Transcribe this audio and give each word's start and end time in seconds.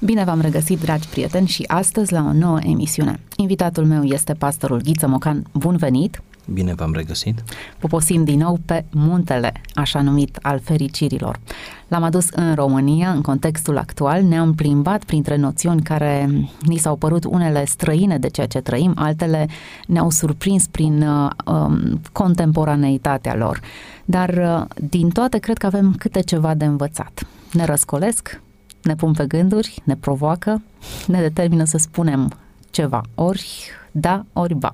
Bine 0.00 0.24
v-am 0.24 0.40
regăsit, 0.40 0.80
dragi 0.80 1.08
prieteni, 1.08 1.46
și 1.46 1.64
astăzi 1.66 2.12
la 2.12 2.20
o 2.20 2.32
nouă 2.32 2.58
emisiune. 2.62 3.20
Invitatul 3.36 3.84
meu 3.84 4.02
este 4.02 4.32
pastorul 4.32 4.80
Ghiță 4.80 5.06
Mocan. 5.06 5.46
Bun 5.52 5.76
venit! 5.76 6.22
Bine 6.52 6.74
v-am 6.74 6.92
regăsit! 6.92 7.42
Poposim 7.78 8.24
din 8.24 8.38
nou 8.38 8.58
pe 8.64 8.84
muntele, 8.90 9.52
așa 9.74 10.00
numit, 10.00 10.38
al 10.42 10.60
fericirilor. 10.60 11.40
L-am 11.88 12.02
adus 12.02 12.28
în 12.28 12.54
România, 12.54 13.10
în 13.10 13.20
contextul 13.20 13.78
actual, 13.78 14.22
ne-am 14.22 14.54
plimbat 14.54 15.04
printre 15.04 15.36
noțiuni 15.36 15.82
care 15.82 16.28
ni 16.60 16.76
s-au 16.76 16.96
părut 16.96 17.24
unele 17.24 17.64
străine 17.64 18.18
de 18.18 18.28
ceea 18.28 18.46
ce 18.46 18.60
trăim, 18.60 18.92
altele 18.96 19.48
ne-au 19.86 20.10
surprins 20.10 20.66
prin 20.66 21.02
uh, 21.02 21.30
um, 21.46 22.00
contemporaneitatea 22.12 23.36
lor. 23.36 23.60
Dar 24.04 24.28
uh, 24.28 24.84
din 24.88 25.08
toate 25.08 25.38
cred 25.38 25.58
că 25.58 25.66
avem 25.66 25.94
câte 25.98 26.20
ceva 26.20 26.54
de 26.54 26.64
învățat. 26.64 27.26
Ne 27.52 27.64
răscolesc, 27.64 28.40
ne 28.82 28.94
pun 28.94 29.12
pe 29.12 29.26
gânduri, 29.26 29.82
ne 29.84 29.96
provoacă, 29.96 30.62
ne 31.06 31.20
determină 31.20 31.64
să 31.64 31.78
spunem 31.78 32.32
ceva, 32.70 33.02
ori 33.14 33.70
da, 33.90 34.24
ori 34.32 34.54
ba. 34.54 34.70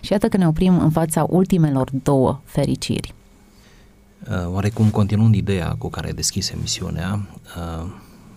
Și 0.00 0.12
iată 0.12 0.28
că 0.28 0.36
ne 0.36 0.46
oprim 0.46 0.78
în 0.78 0.90
fața 0.90 1.26
ultimelor 1.28 1.90
două 2.02 2.40
fericiri. 2.44 3.14
Uh, 4.30 4.46
oarecum 4.46 4.90
continuând 4.90 5.34
ideea 5.34 5.74
cu 5.78 5.88
care 5.88 6.06
ai 6.06 6.12
deschis 6.12 6.50
emisiunea, 6.50 7.26
uh, 7.56 7.86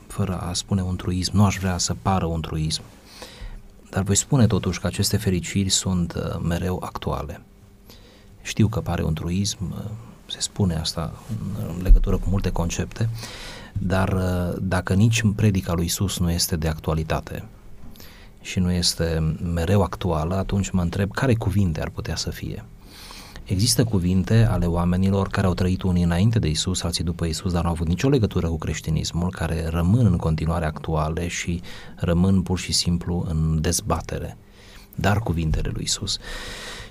fără 0.07 0.37
a 0.37 0.53
spune 0.53 0.81
un 0.81 0.95
truism, 0.95 1.35
nu 1.35 1.45
aș 1.45 1.57
vrea 1.57 1.77
să 1.77 1.95
pară 2.01 2.25
un 2.25 2.41
truism, 2.41 2.81
dar 3.89 4.03
voi 4.03 4.15
spune 4.15 4.47
totuși 4.47 4.79
că 4.79 4.87
aceste 4.87 5.17
fericiri 5.17 5.69
sunt 5.69 6.13
uh, 6.13 6.39
mereu 6.43 6.81
actuale. 6.85 7.41
Știu 8.41 8.67
că 8.67 8.79
pare 8.79 9.03
un 9.03 9.13
truism, 9.13 9.73
se 10.29 10.39
spune 10.39 10.75
asta 10.75 11.13
în 11.67 11.81
legătură 11.81 12.17
cu 12.17 12.29
multe 12.29 12.49
concepte, 12.49 13.09
dar 13.73 14.13
dacă 14.61 14.93
nici 14.93 15.23
predica 15.35 15.73
lui 15.73 15.85
Isus 15.85 16.19
nu 16.19 16.31
este 16.31 16.55
de 16.55 16.67
actualitate, 16.67 17.43
și 18.41 18.59
nu 18.59 18.71
este 18.71 19.35
mereu 19.53 19.81
actuală, 19.81 20.35
atunci 20.35 20.69
mă 20.69 20.81
întreb 20.81 21.11
care 21.11 21.33
cuvinte 21.35 21.81
ar 21.81 21.89
putea 21.89 22.15
să 22.15 22.29
fie. 22.29 22.65
Există 23.43 23.83
cuvinte 23.83 24.47
ale 24.51 24.65
oamenilor 24.65 25.27
care 25.27 25.47
au 25.47 25.53
trăit 25.53 25.81
unii 25.81 26.03
înainte 26.03 26.39
de 26.39 26.47
Isus, 26.47 26.83
alții 26.83 27.03
după 27.03 27.25
Isus, 27.25 27.51
dar 27.51 27.61
nu 27.61 27.67
au 27.67 27.73
avut 27.73 27.87
nicio 27.87 28.09
legătură 28.09 28.47
cu 28.47 28.57
creștinismul, 28.57 29.31
care 29.31 29.67
rămân 29.67 30.05
în 30.05 30.17
continuare 30.17 30.65
actuale 30.65 31.27
și 31.27 31.61
rămân 31.95 32.41
pur 32.41 32.59
și 32.59 32.71
simplu 32.71 33.25
în 33.29 33.61
dezbatere. 33.61 34.37
Dar 34.95 35.19
cuvintele 35.19 35.69
lui 35.73 35.83
Isus. 35.83 36.17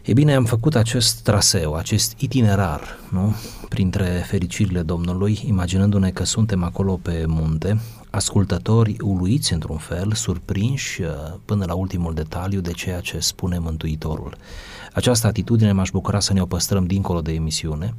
E 0.04 0.12
bine, 0.12 0.34
am 0.34 0.44
făcut 0.44 0.74
acest 0.74 1.22
traseu, 1.22 1.74
acest 1.74 2.20
itinerar, 2.20 2.98
nu? 3.10 3.34
Printre 3.68 4.24
fericirile 4.26 4.82
Domnului, 4.82 5.40
imaginându-ne 5.46 6.10
că 6.10 6.24
suntem 6.24 6.62
acolo 6.62 6.98
pe 7.02 7.24
munte, 7.26 7.80
ascultători 8.10 8.96
uluiți 9.00 9.52
într-un 9.52 9.76
fel, 9.76 10.12
surprinși 10.12 11.02
uh, 11.02 11.08
până 11.44 11.64
la 11.64 11.74
ultimul 11.74 12.14
detaliu 12.14 12.60
de 12.60 12.72
ceea 12.72 13.00
ce 13.00 13.18
spune 13.18 13.58
Mântuitorul. 13.58 14.36
Această 14.92 15.26
atitudine 15.26 15.72
m-aș 15.72 15.90
bucura 15.90 16.20
să 16.20 16.32
ne 16.32 16.40
o 16.40 16.46
păstrăm 16.46 16.86
dincolo 16.86 17.20
de 17.20 17.32
emisiune 17.32 17.94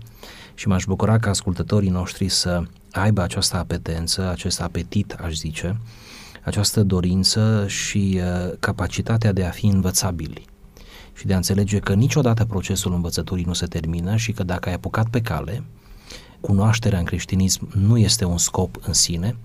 și 0.53 0.67
m-aș 0.67 0.85
bucura 0.85 1.19
ca 1.19 1.29
ascultătorii 1.29 1.89
noștri 1.89 2.27
să 2.27 2.63
aibă 2.91 3.21
această 3.21 3.57
apetență, 3.57 4.29
acest 4.29 4.61
apetit, 4.61 5.15
aș 5.23 5.33
zice, 5.33 5.79
această 6.43 6.83
dorință 6.83 7.65
și 7.67 8.19
uh, 8.21 8.53
capacitatea 8.59 9.31
de 9.31 9.45
a 9.45 9.49
fi 9.49 9.65
învățabili 9.65 10.45
și 11.19 11.25
de 11.25 11.33
a 11.33 11.35
înțelege 11.35 11.79
că 11.79 11.93
niciodată 11.93 12.45
procesul 12.45 12.93
învățăturii 12.93 13.43
nu 13.43 13.53
se 13.53 13.65
termină 13.65 14.15
și 14.15 14.31
că 14.31 14.43
dacă 14.43 14.69
ai 14.69 14.75
apucat 14.75 15.07
pe 15.09 15.21
cale, 15.21 15.63
cunoașterea 16.41 16.99
în 16.99 17.05
creștinism 17.05 17.69
nu 17.73 17.97
este 17.97 18.25
un 18.25 18.37
scop 18.37 18.75
în 18.81 18.93
sine, 18.93 19.35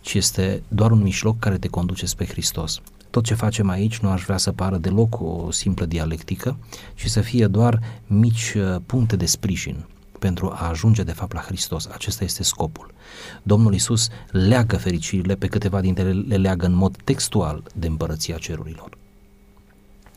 ci 0.00 0.14
este 0.14 0.62
doar 0.68 0.90
un 0.90 1.02
mijloc 1.02 1.38
care 1.38 1.58
te 1.58 1.68
conduce 1.68 2.06
spre 2.06 2.26
Hristos. 2.26 2.80
Tot 3.10 3.24
ce 3.24 3.34
facem 3.34 3.68
aici 3.68 3.98
nu 3.98 4.08
aș 4.08 4.22
vrea 4.22 4.36
să 4.36 4.52
pară 4.52 4.76
deloc 4.76 5.20
o 5.20 5.50
simplă 5.50 5.86
dialectică, 5.86 6.56
ci 6.94 7.06
să 7.06 7.20
fie 7.20 7.46
doar 7.46 7.80
mici 8.06 8.54
uh, 8.56 8.76
puncte 8.86 9.16
de 9.16 9.26
sprijin 9.26 9.86
pentru 10.18 10.50
a 10.50 10.68
ajunge 10.68 11.02
de 11.02 11.12
fapt 11.12 11.32
la 11.32 11.40
Hristos. 11.40 11.86
Acesta 11.86 12.24
este 12.24 12.42
scopul. 12.42 12.94
Domnul 13.42 13.74
Isus 13.74 14.08
leagă 14.30 14.76
fericirile, 14.76 15.34
pe 15.34 15.46
câteva 15.46 15.80
dintre 15.80 16.02
ele 16.02 16.20
le 16.20 16.36
leagă 16.36 16.66
în 16.66 16.74
mod 16.74 16.96
textual 17.04 17.62
de 17.74 17.86
împărăția 17.86 18.36
cerurilor. 18.36 19.00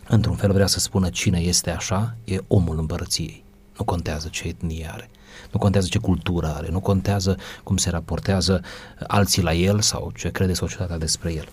Într-un 0.07 0.35
fel 0.35 0.51
vrea 0.51 0.67
să 0.67 0.79
spună 0.79 1.09
cine 1.09 1.39
este 1.39 1.71
așa, 1.71 2.15
e 2.23 2.37
omul 2.47 2.79
împărăției. 2.79 3.43
Nu 3.77 3.83
contează 3.83 4.27
ce 4.31 4.47
etnie 4.47 4.89
are, 4.91 5.09
nu 5.51 5.59
contează 5.59 5.87
ce 5.87 5.97
cultură 5.97 6.53
are, 6.55 6.67
nu 6.71 6.79
contează 6.79 7.37
cum 7.63 7.77
se 7.77 7.89
raportează 7.89 8.61
alții 9.07 9.41
la 9.41 9.53
el 9.53 9.81
sau 9.81 10.11
ce 10.15 10.29
crede 10.29 10.53
societatea 10.53 10.97
despre 10.97 11.33
el. 11.33 11.47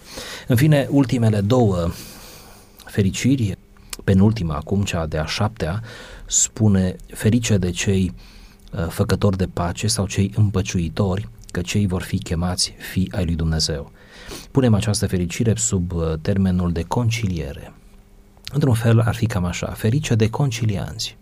În 0.49 0.57
fine, 0.57 0.87
ultimele 0.91 1.41
două 1.41 1.91
fericiri, 2.85 3.59
penultima 4.05 4.55
acum, 4.55 4.83
cea 4.83 5.07
de 5.07 5.19
a 5.19 5.27
șaptea, 5.27 5.83
spune 6.27 6.97
ferice 7.07 7.57
de 7.57 7.71
cei 7.71 8.15
uh, 8.73 8.87
făcători 8.89 9.37
de 9.37 9.47
pace 9.47 9.87
sau 9.87 10.07
cei 10.07 10.33
împăciuitori, 10.37 11.29
că 11.51 11.61
cei 11.61 11.87
vor 11.87 12.03
fi 12.03 12.19
chemați 12.19 12.75
fi 12.93 13.09
ai 13.15 13.25
lui 13.25 13.35
Dumnezeu. 13.35 13.93
Punem 14.51 14.75
această 14.75 15.07
fericire 15.07 15.55
sub 15.57 15.93
uh, 15.93 16.13
termenul 16.21 16.73
de 16.73 16.83
conciliere. 16.83 17.73
Într-un 18.53 18.75
fel 18.75 19.01
ar 19.01 19.15
fi 19.15 19.27
cam 19.27 19.45
așa, 19.45 19.67
ferice 19.67 20.15
de 20.15 20.31
concilianți. 20.31 21.17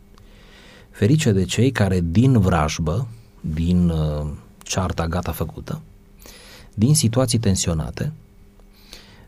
Ferice 0.91 1.33
de 1.33 1.45
cei 1.45 1.71
care 1.71 2.01
din 2.01 2.41
vrajbă, 2.41 3.09
din 3.41 3.89
uh, 3.89 4.31
cearta 4.59 5.07
gata 5.07 5.33
făcută, 5.33 5.81
din 6.75 6.95
situații 6.95 7.39
tensionate, 7.39 8.13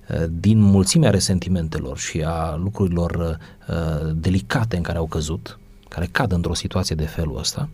uh, 0.09 0.25
din 0.31 0.61
mulțimea 0.61 1.11
resentimentelor 1.11 1.99
și 1.99 2.23
a 2.23 2.55
lucrurilor 2.57 3.39
uh, 3.69 4.11
delicate 4.15 4.77
în 4.77 4.83
care 4.83 4.99
au 4.99 5.07
căzut, 5.07 5.59
care 5.89 6.09
cad 6.13 6.33
într-o 6.33 6.55
situație 6.55 6.97
de 6.97 7.07
felul 7.07 7.39
ăsta, 7.39 7.69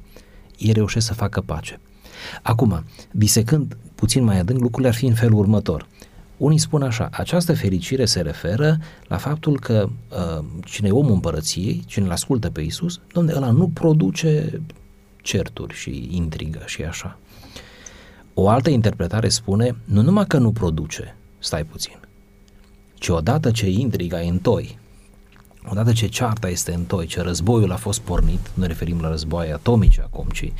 ei 0.59 0.73
reușesc 0.73 1.07
să 1.07 1.15
facă 1.15 1.41
pace. 1.41 1.81
Acum, 2.43 2.85
disecând 3.11 3.77
puțin 3.95 4.25
mai 4.25 4.39
adânc, 4.39 4.61
lucrurile 4.61 4.89
ar 4.89 4.95
fi 4.95 5.07
în 5.07 5.15
felul 5.15 5.39
următor. 5.39 5.87
Unii 6.39 6.59
spun 6.59 6.83
așa, 6.83 7.09
această 7.13 7.55
fericire 7.55 8.05
se 8.05 8.21
referă 8.21 8.79
la 9.07 9.17
faptul 9.17 9.59
că 9.59 9.89
uh, 10.09 10.45
cine 10.65 10.89
e 10.89 10.91
omul 10.91 11.13
împărăției, 11.13 11.83
cine 11.87 12.05
îl 12.05 12.11
ascultă 12.11 12.51
pe 12.51 12.61
Isus, 12.61 13.01
domne, 13.13 13.33
ăla 13.37 13.51
nu 13.51 13.69
produce 13.69 14.61
certuri 15.23 15.75
și 15.75 16.09
intrigă 16.11 16.63
și 16.67 16.83
așa. 16.83 17.19
O 18.35 18.49
altă 18.49 18.71
interpretare 18.71 19.29
spune, 19.29 19.77
nu 19.85 20.03
numai 20.03 20.27
că 20.27 20.39
nu 20.39 20.53
produce, 20.53 21.17
stai 21.39 21.65
puțin, 21.65 21.99
ci 22.95 23.09
odată 23.09 23.51
ce 23.51 23.69
intriga 23.69 24.23
e 24.23 24.29
în 24.29 24.39
toi, 24.39 24.79
odată 25.71 25.93
ce 25.93 26.07
cearta 26.07 26.49
este 26.49 26.75
în 26.75 26.85
toi, 26.85 27.07
ce 27.07 27.21
războiul 27.21 27.73
a 27.73 27.77
fost 27.77 28.01
pornit, 28.01 28.51
nu 28.55 28.63
ne 28.63 28.67
referim 28.67 29.01
la 29.01 29.09
războaie 29.09 29.53
atomice 29.53 30.01
acum, 30.01 30.27
ci 30.33 30.53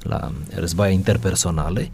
la 0.00 0.32
războaie 0.54 0.92
interpersonale, 0.92 1.90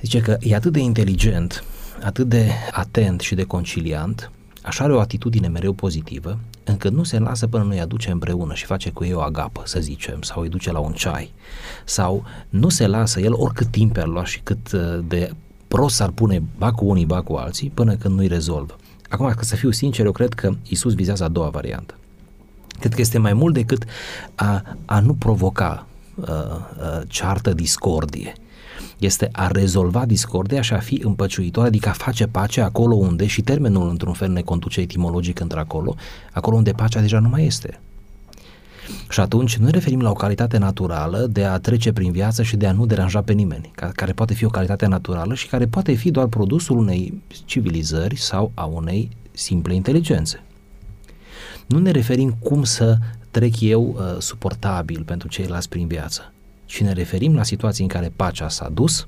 zice 0.00 0.20
că 0.20 0.36
e 0.40 0.54
atât 0.54 0.72
de 0.72 0.80
inteligent 0.80 1.64
atât 2.02 2.28
de 2.28 2.50
atent 2.72 3.20
și 3.20 3.34
de 3.34 3.44
conciliant, 3.44 4.30
așa 4.62 4.84
are 4.84 4.94
o 4.94 5.00
atitudine 5.00 5.48
mereu 5.48 5.72
pozitivă, 5.72 6.38
încât 6.64 6.92
nu 6.92 7.02
se 7.02 7.18
lasă 7.18 7.46
până 7.46 7.62
nu 7.62 7.70
îi 7.70 7.80
aduce 7.80 8.10
împreună 8.10 8.54
și 8.54 8.64
face 8.64 8.90
cu 8.90 9.04
ei 9.04 9.12
o 9.12 9.20
agapă, 9.20 9.62
să 9.64 9.80
zicem, 9.80 10.22
sau 10.22 10.42
îi 10.42 10.48
duce 10.48 10.72
la 10.72 10.78
un 10.78 10.92
ceai, 10.92 11.32
sau 11.84 12.24
nu 12.48 12.68
se 12.68 12.86
lasă 12.86 13.20
el 13.20 13.32
oricât 13.32 13.66
timp 13.66 13.96
ar 13.96 14.06
lua 14.06 14.24
și 14.24 14.40
cât 14.40 14.72
uh, 14.72 14.98
de 15.08 15.32
prost 15.68 15.94
s-ar 15.94 16.10
pune 16.10 16.42
ba 16.58 16.72
cu 16.72 16.84
unii, 16.84 17.06
ba 17.06 17.22
cu 17.22 17.32
alții, 17.32 17.70
până 17.74 17.94
când 17.94 18.14
nu-i 18.14 18.26
rezolvă. 18.26 18.76
Acum, 19.08 19.26
ca 19.26 19.42
să 19.42 19.56
fiu 19.56 19.70
sincer, 19.70 20.04
eu 20.04 20.12
cred 20.12 20.34
că 20.34 20.54
Isus 20.68 20.94
vizează 20.94 21.24
a 21.24 21.28
doua 21.28 21.48
variantă. 21.48 21.94
Cred 22.78 22.94
că 22.94 23.00
este 23.00 23.18
mai 23.18 23.32
mult 23.32 23.54
decât 23.54 23.84
a, 24.34 24.76
a 24.84 25.00
nu 25.00 25.14
provoca 25.14 25.86
uh, 26.14 26.26
uh, 26.26 27.00
ceartă, 27.06 27.52
discordie, 27.52 28.32
este 28.98 29.28
a 29.32 29.46
rezolva 29.46 30.06
discordia 30.06 30.60
și 30.60 30.72
a 30.72 30.78
fi 30.78 31.00
împăciuitor, 31.04 31.64
adică 31.64 31.88
a 31.88 31.92
face 31.92 32.26
pace 32.26 32.60
acolo 32.60 32.94
unde, 32.94 33.26
și 33.26 33.42
termenul 33.42 33.88
într-un 33.88 34.12
fel 34.12 34.30
ne 34.30 34.40
conduce 34.40 34.80
etimologic 34.80 35.40
într-acolo, 35.40 35.94
acolo 36.32 36.56
unde 36.56 36.72
pacea 36.72 37.00
deja 37.00 37.18
nu 37.18 37.28
mai 37.28 37.44
este. 37.46 37.80
Și 39.10 39.20
atunci 39.20 39.56
nu 39.56 39.64
ne 39.64 39.70
referim 39.70 40.00
la 40.00 40.10
o 40.10 40.14
calitate 40.14 40.58
naturală 40.58 41.26
de 41.30 41.44
a 41.44 41.58
trece 41.58 41.92
prin 41.92 42.12
viață 42.12 42.42
și 42.42 42.56
de 42.56 42.66
a 42.66 42.72
nu 42.72 42.86
deranja 42.86 43.22
pe 43.22 43.32
nimeni, 43.32 43.70
care 43.94 44.12
poate 44.12 44.34
fi 44.34 44.44
o 44.44 44.48
calitate 44.48 44.86
naturală 44.86 45.34
și 45.34 45.46
care 45.46 45.66
poate 45.66 45.92
fi 45.92 46.10
doar 46.10 46.26
produsul 46.26 46.78
unei 46.78 47.22
civilizări 47.44 48.16
sau 48.16 48.50
a 48.54 48.64
unei 48.64 49.08
simple 49.32 49.74
inteligențe. 49.74 50.42
Nu 51.66 51.78
ne 51.78 51.90
referim 51.90 52.36
cum 52.42 52.64
să 52.64 52.96
trec 53.30 53.60
eu 53.60 53.82
uh, 53.82 54.20
suportabil 54.20 55.02
pentru 55.04 55.28
ceilalți 55.28 55.68
prin 55.68 55.86
viață, 55.86 56.32
și 56.68 56.82
ne 56.82 56.92
referim 56.92 57.34
la 57.34 57.42
situații 57.42 57.82
în 57.82 57.88
care 57.88 58.12
pacea 58.16 58.48
s-a 58.48 58.68
dus, 58.68 59.06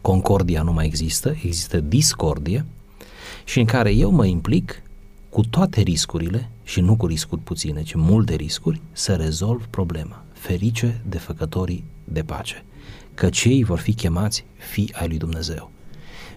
concordia 0.00 0.62
nu 0.62 0.72
mai 0.72 0.86
există, 0.86 1.28
există 1.28 1.80
discordie 1.80 2.64
și 3.44 3.58
în 3.58 3.64
care 3.64 3.92
eu 3.92 4.10
mă 4.10 4.26
implic 4.26 4.82
cu 5.28 5.40
toate 5.40 5.80
riscurile 5.80 6.50
și 6.64 6.80
nu 6.80 6.96
cu 6.96 7.06
riscuri 7.06 7.40
puține, 7.40 7.82
ci 7.82 7.94
multe 7.94 8.34
riscuri, 8.34 8.80
să 8.92 9.14
rezolv 9.14 9.66
problema. 9.66 10.24
Ferice 10.32 11.00
de 11.08 11.18
făcătorii 11.18 11.84
de 12.04 12.22
pace, 12.22 12.64
că 13.14 13.28
cei 13.28 13.64
vor 13.64 13.78
fi 13.78 13.94
chemați 13.94 14.44
fi 14.56 14.92
ai 14.92 15.08
lui 15.08 15.18
Dumnezeu. 15.18 15.70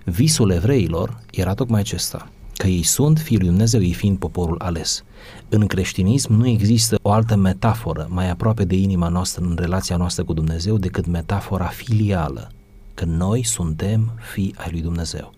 Visul 0.04 0.52
evreilor 0.52 1.20
era 1.32 1.54
tocmai 1.54 1.80
acesta, 1.80 2.30
că 2.58 2.68
ei 2.68 2.84
sunt 2.84 3.20
Fiul 3.20 3.40
lui 3.40 3.50
Dumnezeu, 3.50 3.82
ei 3.82 3.94
fiind 3.94 4.18
poporul 4.18 4.60
ales. 4.62 5.04
În 5.50 5.68
creștinism 5.68 6.34
nu 6.34 6.48
există 6.48 7.00
o 7.02 7.12
altă 7.12 7.36
metaforă 7.36 8.08
mai 8.10 8.30
aproape 8.30 8.64
de 8.64 8.76
inima 8.76 9.08
noastră 9.08 9.44
în 9.44 9.56
relația 9.60 9.98
noastră 9.98 10.24
cu 10.24 10.34
Dumnezeu 10.34 10.78
decât 10.78 11.06
metafora 11.06 11.66
filială, 11.66 12.52
că 12.94 13.06
noi 13.06 13.44
suntem 13.44 14.12
fii 14.32 14.54
ai 14.58 14.68
lui 14.72 14.82
Dumnezeu. 14.82 15.34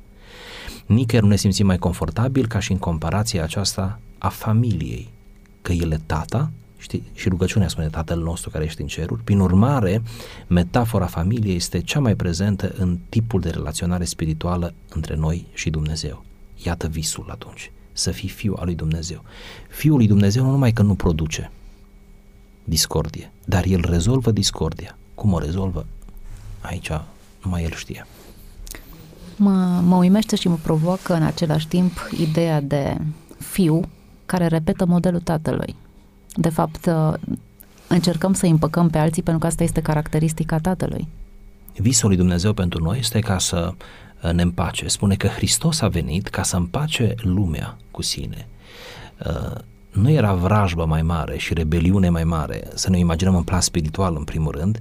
Nicăieri 0.85 1.25
nu 1.25 1.31
ne 1.31 1.37
simțim 1.37 1.65
mai 1.65 1.77
confortabil 1.77 2.47
ca 2.47 2.59
și 2.59 2.71
în 2.71 2.77
comparația 2.77 3.43
aceasta 3.43 3.99
a 4.17 4.29
familiei, 4.29 5.09
că 5.61 5.71
El 5.71 5.91
e 5.91 6.01
tata 6.05 6.51
știi? 6.77 7.03
și 7.13 7.29
rugăciunea 7.29 7.67
spune 7.67 7.87
Tatăl 7.87 8.19
nostru 8.19 8.49
care 8.49 8.63
ești 8.63 8.81
în 8.81 8.87
ceruri. 8.87 9.23
Prin 9.23 9.39
urmare, 9.39 10.01
metafora 10.47 11.05
familiei 11.05 11.55
este 11.55 11.81
cea 11.81 11.99
mai 11.99 12.15
prezentă 12.15 12.73
în 12.77 12.97
tipul 13.09 13.41
de 13.41 13.49
relaționare 13.49 14.03
spirituală 14.03 14.73
între 14.89 15.15
noi 15.15 15.45
și 15.53 15.69
Dumnezeu. 15.69 16.25
Iată 16.63 16.87
visul 16.87 17.27
atunci, 17.29 17.71
să 17.91 18.11
fii 18.11 18.29
fiu 18.29 18.55
al 18.57 18.65
lui 18.65 18.75
Dumnezeu. 18.75 19.23
Fiul 19.69 19.97
lui 19.97 20.07
Dumnezeu 20.07 20.43
nu 20.43 20.51
numai 20.51 20.71
că 20.71 20.81
nu 20.81 20.95
produce 20.95 21.51
discordie, 22.63 23.31
dar 23.45 23.65
el 23.65 23.85
rezolvă 23.89 24.31
discordia. 24.31 24.97
Cum 25.15 25.33
o 25.33 25.39
rezolvă? 25.39 25.85
Aici 26.61 26.91
numai 27.43 27.63
el 27.63 27.71
știe. 27.71 28.07
Mă, 29.35 29.81
mă 29.83 29.95
uimește 29.95 30.35
și 30.35 30.47
mă 30.47 30.57
provoacă 30.61 31.13
în 31.13 31.23
același 31.23 31.67
timp 31.67 31.91
ideea 32.19 32.61
de 32.61 32.97
fiu 33.39 33.81
care 34.25 34.47
repetă 34.47 34.85
modelul 34.85 35.19
tatălui. 35.19 35.75
De 36.35 36.49
fapt, 36.49 36.89
încercăm 37.87 38.33
să 38.33 38.45
împăcăm 38.45 38.89
pe 38.89 38.97
alții 38.97 39.23
pentru 39.23 39.41
că 39.41 39.47
asta 39.47 39.63
este 39.63 39.81
caracteristica 39.81 40.59
tatălui. 40.59 41.07
Visul 41.75 42.07
lui 42.07 42.17
Dumnezeu 42.17 42.53
pentru 42.53 42.83
noi 42.83 42.97
este 42.99 43.19
ca 43.19 43.37
să 43.37 43.69
uh, 43.71 43.85
ne 44.31 44.41
împace. 44.41 44.87
Spune 44.87 45.15
că 45.15 45.27
Hristos 45.27 45.81
a 45.81 45.87
venit 45.87 46.27
ca 46.27 46.43
să 46.43 46.55
împace 46.55 47.15
lumea 47.17 47.77
cu 47.91 48.01
sine. 48.01 48.47
Uh, 49.25 49.55
nu 49.91 50.09
era 50.09 50.33
vrajbă 50.33 50.85
mai 50.85 51.01
mare 51.01 51.37
și 51.37 51.53
rebeliune 51.53 52.09
mai 52.09 52.23
mare, 52.23 52.67
să 52.73 52.89
ne 52.89 52.99
imaginăm 52.99 53.35
în 53.35 53.43
plan 53.43 53.61
spiritual 53.61 54.15
în 54.15 54.23
primul 54.23 54.51
rând, 54.51 54.79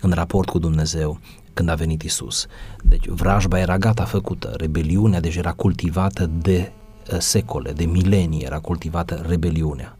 în 0.00 0.10
raport 0.10 0.48
cu 0.48 0.58
Dumnezeu, 0.58 1.18
când 1.54 1.68
a 1.68 1.74
venit 1.74 2.02
Isus. 2.02 2.46
Deci 2.82 3.08
vrajba 3.08 3.58
era 3.58 3.78
gata 3.78 4.04
făcută, 4.04 4.54
rebeliunea 4.56 5.20
deja 5.20 5.38
era 5.38 5.52
cultivată 5.52 6.26
de 6.26 6.72
uh, 7.12 7.18
secole, 7.18 7.72
de 7.72 7.84
milenii 7.84 8.44
era 8.44 8.58
cultivată 8.58 9.24
rebeliunea. 9.28 9.98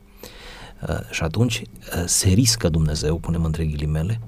Uh, 0.88 0.99
și 1.11 1.23
atunci 1.23 1.62
uh, 1.62 2.03
se 2.06 2.29
riscă 2.29 2.69
Dumnezeu, 2.69 3.17
punem 3.19 3.44
între 3.44 3.65
ghilimele, 3.65 4.21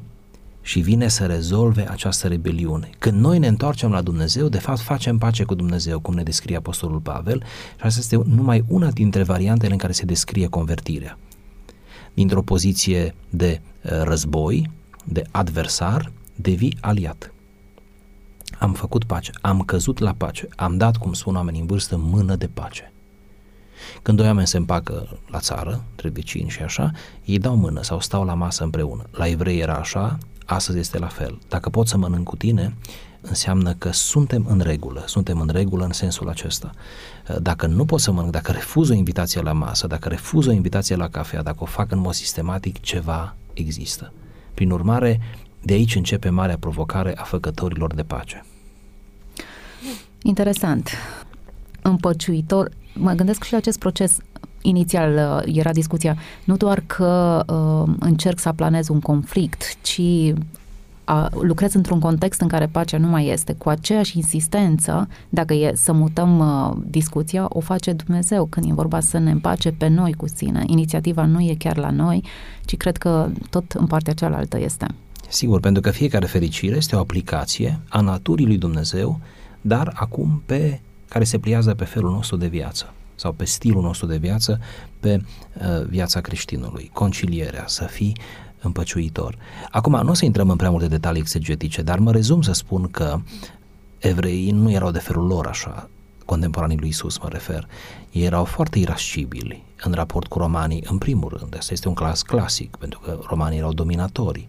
și 0.69 0.81
vine 0.81 1.09
să 1.09 1.27
rezolve 1.27 1.91
această 1.91 2.29
rebeliune. 2.29 2.91
Când 2.99 3.21
noi 3.21 3.39
ne 3.39 3.47
întoarcem 3.47 3.91
la 3.91 4.03
Dumnezeu, 4.03 4.49
de 4.49 4.59
fapt 4.59 4.81
facem 4.81 5.19
pace 5.19 5.45
cu 5.45 5.55
Dumnezeu, 5.55 6.01
cum 6.01 6.15
ne 6.15 6.23
descrie 6.23 6.57
Apostolul 6.57 6.99
Pavel, 6.99 7.43
și 7.77 7.85
asta 7.85 7.99
este 8.01 8.21
numai 8.25 8.65
una 8.69 8.91
dintre 8.91 9.23
variantele 9.23 9.73
în 9.73 9.79
care 9.79 9.93
se 9.93 10.05
descrie 10.05 10.47
convertirea. 10.47 11.19
Dintr-o 12.15 12.43
poziție 12.43 13.15
de 13.31 13.61
război, 13.81 14.71
de 15.05 15.25
adversar, 15.31 16.13
devii 16.35 16.77
aliat. 16.81 17.33
Am 18.59 18.73
făcut 18.73 19.05
pace, 19.05 19.31
am 19.41 19.61
căzut 19.61 19.99
la 19.99 20.15
pace, 20.17 20.49
am 20.57 20.77
dat, 20.77 20.97
cum 20.97 21.13
spun 21.13 21.35
oamenii 21.35 21.61
în 21.61 21.67
vârstă, 21.67 21.97
mână 21.97 22.37
de 22.37 22.47
pace. 22.47 22.93
Când 24.03 24.17
doi 24.17 24.27
oameni 24.27 24.47
se 24.47 24.57
împacă 24.57 25.19
la 25.27 25.39
țară, 25.39 25.85
între 25.91 26.09
vecini 26.09 26.49
și 26.49 26.63
așa, 26.63 26.93
ei 27.25 27.39
dau 27.39 27.57
mână 27.57 27.83
sau 27.83 28.01
stau 28.01 28.25
la 28.25 28.35
masă 28.35 28.65
împreună. 28.65 29.07
La 29.11 29.29
evrei 29.29 29.59
era 29.59 29.75
așa, 29.75 30.19
astăzi 30.49 30.79
este 30.79 30.99
la 30.99 31.07
fel. 31.07 31.39
Dacă 31.49 31.71
pot 31.71 31.89
să 31.89 31.97
mănânc 31.97 32.25
cu 32.25 32.37
tine, 32.37 32.75
înseamnă 33.21 33.73
că 33.73 33.93
suntem 33.93 34.47
în 34.49 34.61
regulă, 34.61 35.05
suntem 35.07 35.41
în 35.41 35.49
regulă 35.53 35.85
în 35.85 35.93
sensul 35.93 36.29
acesta. 36.29 36.71
Dacă 37.39 37.67
nu 37.67 37.85
pot 37.85 38.01
să 38.01 38.13
mănânc, 38.13 38.33
dacă 38.33 38.53
refuz 38.53 38.89
o 38.89 38.93
invitație 38.93 39.41
la 39.41 39.53
masă, 39.53 39.87
dacă 39.87 40.09
refuz 40.09 40.47
o 40.47 40.53
invitație 40.53 40.97
la 40.97 41.09
cafea, 41.09 41.43
dacă 41.43 41.57
o 41.61 41.65
fac 41.65 41.91
în 41.93 41.99
mod 41.99 42.15
sistematic, 42.15 42.81
ceva 42.81 43.37
există. 43.53 44.13
Prin 44.55 44.71
urmare, 44.71 45.21
de 45.63 45.73
aici 45.73 45.95
începe 45.95 46.29
marea 46.29 46.59
provocare 46.59 47.17
a 47.17 47.23
făcătorilor 47.23 47.95
de 47.95 48.03
pace. 48.03 48.45
Interesant. 50.23 50.91
Împăciuitor, 51.83 52.71
mă 52.95 53.13
gândesc 53.13 53.43
și 53.43 53.53
la 53.53 53.59
acest 53.59 53.79
proces 53.79 54.17
inițial 54.63 55.43
uh, 55.47 55.57
era 55.57 55.73
discuția, 55.73 56.17
nu 56.45 56.57
doar 56.57 56.83
că 56.87 57.43
uh, 57.47 57.95
încerc 57.99 58.39
să 58.39 58.49
aplanez 58.49 58.89
un 58.89 59.01
conflict, 59.01 59.77
ci 59.83 60.01
a, 61.05 61.29
lucrez 61.41 61.75
într-un 61.75 62.01
context 62.01 62.41
în 62.41 62.49
care 62.49 62.67
pacea 62.67 62.99
nu 62.99 63.07
mai 63.07 63.27
este. 63.27 63.53
Cu 63.53 63.69
aceeași 63.69 64.17
insistență, 64.17 65.09
dacă 65.29 65.55
e 65.55 65.73
să 65.75 65.93
mutăm 65.93 66.39
uh, 66.39 66.77
discuția, 66.87 67.47
o 67.49 67.61
face 67.61 67.93
Dumnezeu 67.93 68.45
când 68.45 68.71
e 68.71 68.73
vorba 68.75 69.01
să 69.01 69.19
ne 69.19 69.31
împace 69.31 69.73
pe 69.73 69.89
noi 69.89 70.13
cu 70.13 70.27
sine. 70.35 70.63
Inițiativa 70.67 71.25
nu 71.25 71.41
e 71.41 71.55
chiar 71.59 71.77
la 71.77 71.91
noi, 71.91 72.25
ci 72.65 72.77
cred 72.77 72.97
că 72.97 73.29
tot 73.51 73.73
în 73.73 73.87
partea 73.87 74.13
cealaltă 74.13 74.59
este. 74.61 74.87
Sigur, 75.29 75.61
pentru 75.61 75.83
că 75.83 75.91
fiecare 75.91 76.27
fericire 76.27 76.77
este 76.77 76.97
o 76.97 76.99
aplicație 76.99 77.81
a 77.89 78.01
naturii 78.01 78.47
lui 78.47 78.59
Dumnezeu, 78.59 79.21
dar 79.61 79.93
acum 79.95 80.43
pe 80.47 80.81
care 81.09 81.25
se 81.25 81.39
pliază 81.39 81.75
pe 81.75 81.85
felul 81.85 82.11
nostru 82.11 82.37
de 82.37 82.47
viață 82.47 82.93
sau 83.19 83.33
pe 83.33 83.45
stilul 83.45 83.83
nostru 83.83 84.07
de 84.07 84.17
viață, 84.17 84.61
pe 85.01 85.21
uh, 85.21 85.87
viața 85.87 86.21
creștinului, 86.21 86.91
concilierea, 86.93 87.65
să 87.67 87.85
fii 87.85 88.17
împăciuitor. 88.61 89.37
Acum, 89.71 90.01
nu 90.03 90.11
o 90.11 90.15
să 90.15 90.25
intrăm 90.25 90.51
în 90.51 90.57
prea 90.57 90.71
multe 90.71 90.89
detalii 90.89 91.21
exegetice, 91.21 91.83
dar 91.83 91.99
mă 91.99 92.13
rezum 92.13 92.43
să 92.43 92.53
spun 92.53 92.89
că 92.91 93.21
evreii 93.99 94.51
nu 94.51 94.71
erau 94.71 94.91
de 94.91 94.99
felul 94.99 95.27
lor 95.27 95.47
așa, 95.47 95.89
contemporanii 96.25 96.79
lui 96.79 96.89
Isus 96.89 97.19
mă 97.19 97.29
refer, 97.29 97.69
ei 98.11 98.25
erau 98.25 98.45
foarte 98.45 98.79
irascibili 98.79 99.65
în 99.83 99.93
raport 99.93 100.27
cu 100.27 100.39
romanii, 100.39 100.85
în 100.91 100.99
primul 100.99 101.37
rând. 101.39 101.57
Asta 101.59 101.73
este 101.73 101.89
un 101.89 101.95
clas 101.95 102.23
clasic, 102.23 102.77
pentru 102.77 102.99
că 102.99 103.19
romanii 103.29 103.59
erau 103.59 103.73
dominatori. 103.73 104.49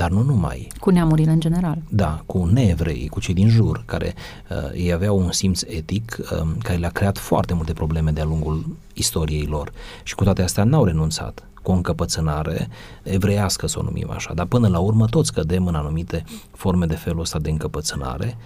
Dar 0.00 0.10
nu 0.10 0.22
numai. 0.22 0.68
Cu 0.78 0.90
neamurile 0.90 1.30
în 1.30 1.40
general. 1.40 1.82
Da, 1.88 2.22
cu 2.26 2.44
neevrei, 2.44 3.08
cu 3.08 3.20
cei 3.20 3.34
din 3.34 3.48
jur, 3.48 3.82
care 3.86 4.14
uh, 4.50 4.56
ei 4.74 4.92
aveau 4.92 5.18
un 5.18 5.32
simț 5.32 5.62
etic 5.62 6.18
uh, 6.20 6.48
care 6.62 6.78
le-a 6.78 6.90
creat 6.90 7.18
foarte 7.18 7.54
multe 7.54 7.72
probleme 7.72 8.10
de-a 8.10 8.24
lungul 8.24 8.76
istoriei 8.94 9.46
lor. 9.46 9.72
Și 10.02 10.14
cu 10.14 10.24
toate 10.24 10.42
astea 10.42 10.64
n-au 10.64 10.84
renunțat 10.84 11.49
cu 11.62 11.70
o 11.70 11.74
încăpățânare 11.74 12.68
evreiască, 13.02 13.66
să 13.66 13.78
o 13.78 13.82
numim 13.82 14.10
așa, 14.10 14.34
dar 14.34 14.46
până 14.46 14.68
la 14.68 14.78
urmă 14.78 15.06
toți 15.06 15.32
cădem 15.32 15.66
în 15.66 15.74
anumite 15.74 16.24
forme 16.52 16.86
de 16.86 16.94
felul 16.94 17.20
ăsta 17.20 17.38
de 17.38 17.50
încăpățânare 17.50 18.36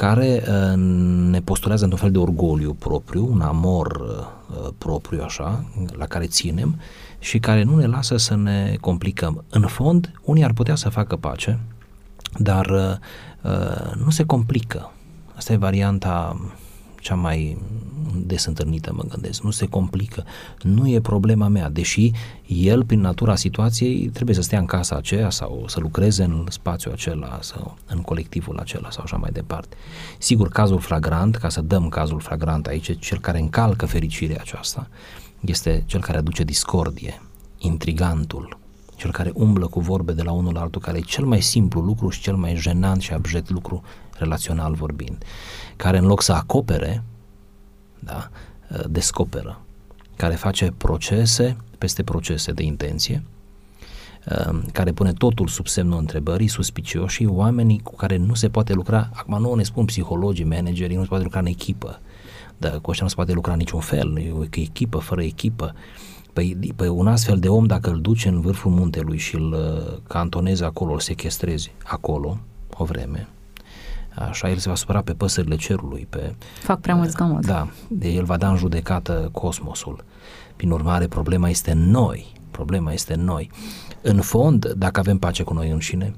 care 0.00 0.42
uh, 0.48 0.76
ne 1.30 1.40
postulează 1.40 1.84
într-un 1.84 2.02
fel 2.02 2.10
de 2.10 2.18
orgoliu 2.18 2.74
propriu, 2.74 3.28
un 3.30 3.40
amor 3.40 4.00
uh, 4.00 4.68
propriu 4.78 5.22
așa, 5.22 5.64
la 5.92 6.06
care 6.06 6.26
ținem 6.26 6.78
și 7.18 7.38
care 7.38 7.62
nu 7.62 7.76
ne 7.76 7.86
lasă 7.86 8.16
să 8.16 8.36
ne 8.36 8.76
complicăm. 8.80 9.44
În 9.50 9.66
fond, 9.66 10.12
unii 10.22 10.44
ar 10.44 10.52
putea 10.52 10.74
să 10.74 10.88
facă 10.88 11.16
pace, 11.16 11.58
dar 12.38 12.66
uh, 12.66 13.92
nu 14.04 14.10
se 14.10 14.24
complică. 14.24 14.92
Asta 15.36 15.52
e 15.52 15.56
varianta 15.56 16.40
cea 17.00 17.14
mai 17.14 17.58
des 18.16 18.44
întâlnită, 18.44 18.92
mă 18.92 19.02
gândesc. 19.08 19.42
Nu 19.42 19.50
se 19.50 19.66
complică. 19.66 20.24
Nu 20.62 20.88
e 20.88 21.00
problema 21.00 21.48
mea, 21.48 21.70
deși 21.70 22.10
el, 22.46 22.84
prin 22.84 23.00
natura 23.00 23.36
situației, 23.36 24.08
trebuie 24.08 24.36
să 24.36 24.42
stea 24.42 24.58
în 24.58 24.64
casa 24.64 24.96
aceea 24.96 25.30
sau 25.30 25.64
să 25.66 25.80
lucreze 25.80 26.22
în 26.22 26.46
spațiul 26.48 26.92
acela 26.92 27.38
sau 27.42 27.78
în 27.86 28.00
colectivul 28.00 28.58
acela 28.58 28.90
sau 28.90 29.02
așa 29.02 29.16
mai 29.16 29.30
departe. 29.32 29.76
Sigur, 30.18 30.48
cazul 30.48 30.78
flagrant, 30.78 31.36
ca 31.36 31.48
să 31.48 31.60
dăm 31.60 31.88
cazul 31.88 32.20
flagrant 32.20 32.66
aici, 32.66 32.98
cel 32.98 33.18
care 33.18 33.38
încalcă 33.38 33.86
fericirea 33.86 34.38
aceasta, 34.40 34.88
este 35.40 35.82
cel 35.86 36.00
care 36.00 36.18
aduce 36.18 36.44
discordie, 36.44 37.22
intrigantul, 37.58 38.58
cel 38.96 39.12
care 39.12 39.30
umblă 39.34 39.66
cu 39.66 39.80
vorbe 39.80 40.12
de 40.12 40.22
la 40.22 40.32
unul 40.32 40.52
la 40.52 40.60
altul, 40.60 40.80
care 40.80 40.98
e 40.98 41.00
cel 41.00 41.24
mai 41.24 41.40
simplu 41.40 41.80
lucru 41.80 42.08
și 42.08 42.20
cel 42.20 42.34
mai 42.36 42.56
jenant 42.56 43.00
și 43.00 43.12
abject 43.12 43.50
lucru 43.50 43.82
relațional 44.20 44.74
vorbind, 44.74 45.24
care 45.76 45.98
în 45.98 46.06
loc 46.06 46.22
să 46.22 46.32
acopere, 46.32 47.02
da, 47.98 48.30
descoperă, 48.88 49.60
care 50.16 50.34
face 50.34 50.72
procese 50.76 51.56
peste 51.78 52.02
procese 52.02 52.52
de 52.52 52.62
intenție, 52.62 53.22
um, 54.48 54.62
care 54.72 54.92
pune 54.92 55.12
totul 55.12 55.48
sub 55.48 55.66
semnul 55.66 55.98
întrebării, 55.98 56.48
suspicioși, 56.48 57.26
oamenii 57.26 57.80
cu 57.80 57.96
care 57.96 58.16
nu 58.16 58.34
se 58.34 58.48
poate 58.48 58.72
lucra, 58.72 59.10
acum 59.12 59.40
nu 59.40 59.54
ne 59.54 59.62
spun 59.62 59.84
psihologii, 59.84 60.44
managerii, 60.44 60.96
nu 60.96 61.02
se 61.02 61.08
poate 61.08 61.24
lucra 61.24 61.40
în 61.40 61.46
echipă, 61.46 62.00
dar 62.56 62.78
cu 62.80 62.90
ăștia 62.90 63.04
nu 63.04 63.10
se 63.10 63.16
poate 63.16 63.32
lucra 63.32 63.52
în 63.52 63.58
niciun 63.58 63.80
fel, 63.80 64.18
e 64.18 64.32
o 64.32 64.42
echipă 64.50 64.98
fără 64.98 65.22
echipă. 65.22 65.74
Păi, 66.32 66.72
păi 66.76 66.88
un 66.88 67.06
astfel 67.06 67.38
de 67.38 67.48
om, 67.48 67.66
dacă 67.66 67.90
îl 67.90 68.00
duce 68.00 68.28
în 68.28 68.40
vârful 68.40 68.70
muntelui 68.70 69.18
și 69.18 69.34
îl 69.34 69.52
uh, 69.52 69.98
cantoneze 70.08 70.64
acolo, 70.64 70.92
îl 70.92 71.00
sechestrezi 71.00 71.72
acolo 71.84 72.38
o 72.76 72.84
vreme, 72.84 73.28
așa 74.14 74.50
el 74.50 74.56
se 74.56 74.68
va 74.68 74.74
supăra 74.74 75.00
pe 75.00 75.12
păsările 75.12 75.56
cerului, 75.56 76.06
pe... 76.10 76.34
Fac 76.62 76.80
prea 76.80 76.94
mult 76.94 77.10
zgomot. 77.10 77.46
Da, 77.46 77.68
de 77.88 78.08
el 78.08 78.24
va 78.24 78.36
da 78.36 78.50
în 78.50 78.56
judecată 78.56 79.28
cosmosul. 79.32 80.04
Prin 80.56 80.70
urmare, 80.70 81.06
problema 81.06 81.48
este 81.48 81.72
noi, 81.72 82.32
problema 82.50 82.92
este 82.92 83.14
noi. 83.14 83.50
În 84.02 84.20
fond, 84.20 84.66
dacă 84.66 85.00
avem 85.00 85.18
pace 85.18 85.42
cu 85.42 85.54
noi 85.54 85.70
înșine, 85.70 86.14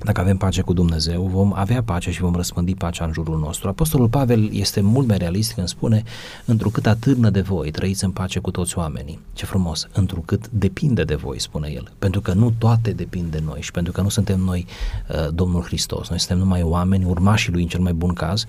dacă 0.00 0.20
avem 0.20 0.36
pace 0.36 0.62
cu 0.62 0.72
Dumnezeu, 0.72 1.26
vom 1.26 1.52
avea 1.54 1.82
pace 1.82 2.10
și 2.10 2.20
vom 2.20 2.34
răspândi 2.34 2.74
pacea 2.74 3.04
în 3.04 3.12
jurul 3.12 3.38
nostru. 3.38 3.68
Apostolul 3.68 4.08
Pavel 4.08 4.48
este 4.52 4.80
mult 4.80 5.06
mai 5.06 5.18
realist 5.18 5.52
când 5.52 5.68
spune, 5.68 6.02
întrucât 6.44 6.86
atârnă 6.86 7.30
de 7.30 7.40
voi, 7.40 7.70
trăiți 7.70 8.04
în 8.04 8.10
pace 8.10 8.38
cu 8.38 8.50
toți 8.50 8.78
oamenii. 8.78 9.18
Ce 9.32 9.46
frumos, 9.46 9.88
întrucât 9.92 10.48
depinde 10.48 11.04
de 11.04 11.14
voi, 11.14 11.40
spune 11.40 11.70
el. 11.74 11.92
Pentru 11.98 12.20
că 12.20 12.32
nu 12.32 12.52
toate 12.58 12.90
depind 12.90 13.30
de 13.30 13.42
noi 13.44 13.60
și 13.60 13.70
pentru 13.70 13.92
că 13.92 14.00
nu 14.00 14.08
suntem 14.08 14.40
noi 14.40 14.66
uh, 15.08 15.28
Domnul 15.34 15.62
Hristos. 15.62 16.08
Noi 16.08 16.18
suntem 16.18 16.38
numai 16.38 16.62
oameni, 16.62 17.04
urmașii 17.04 17.52
lui 17.52 17.62
în 17.62 17.68
cel 17.68 17.80
mai 17.80 17.92
bun 17.92 18.12
caz, 18.12 18.44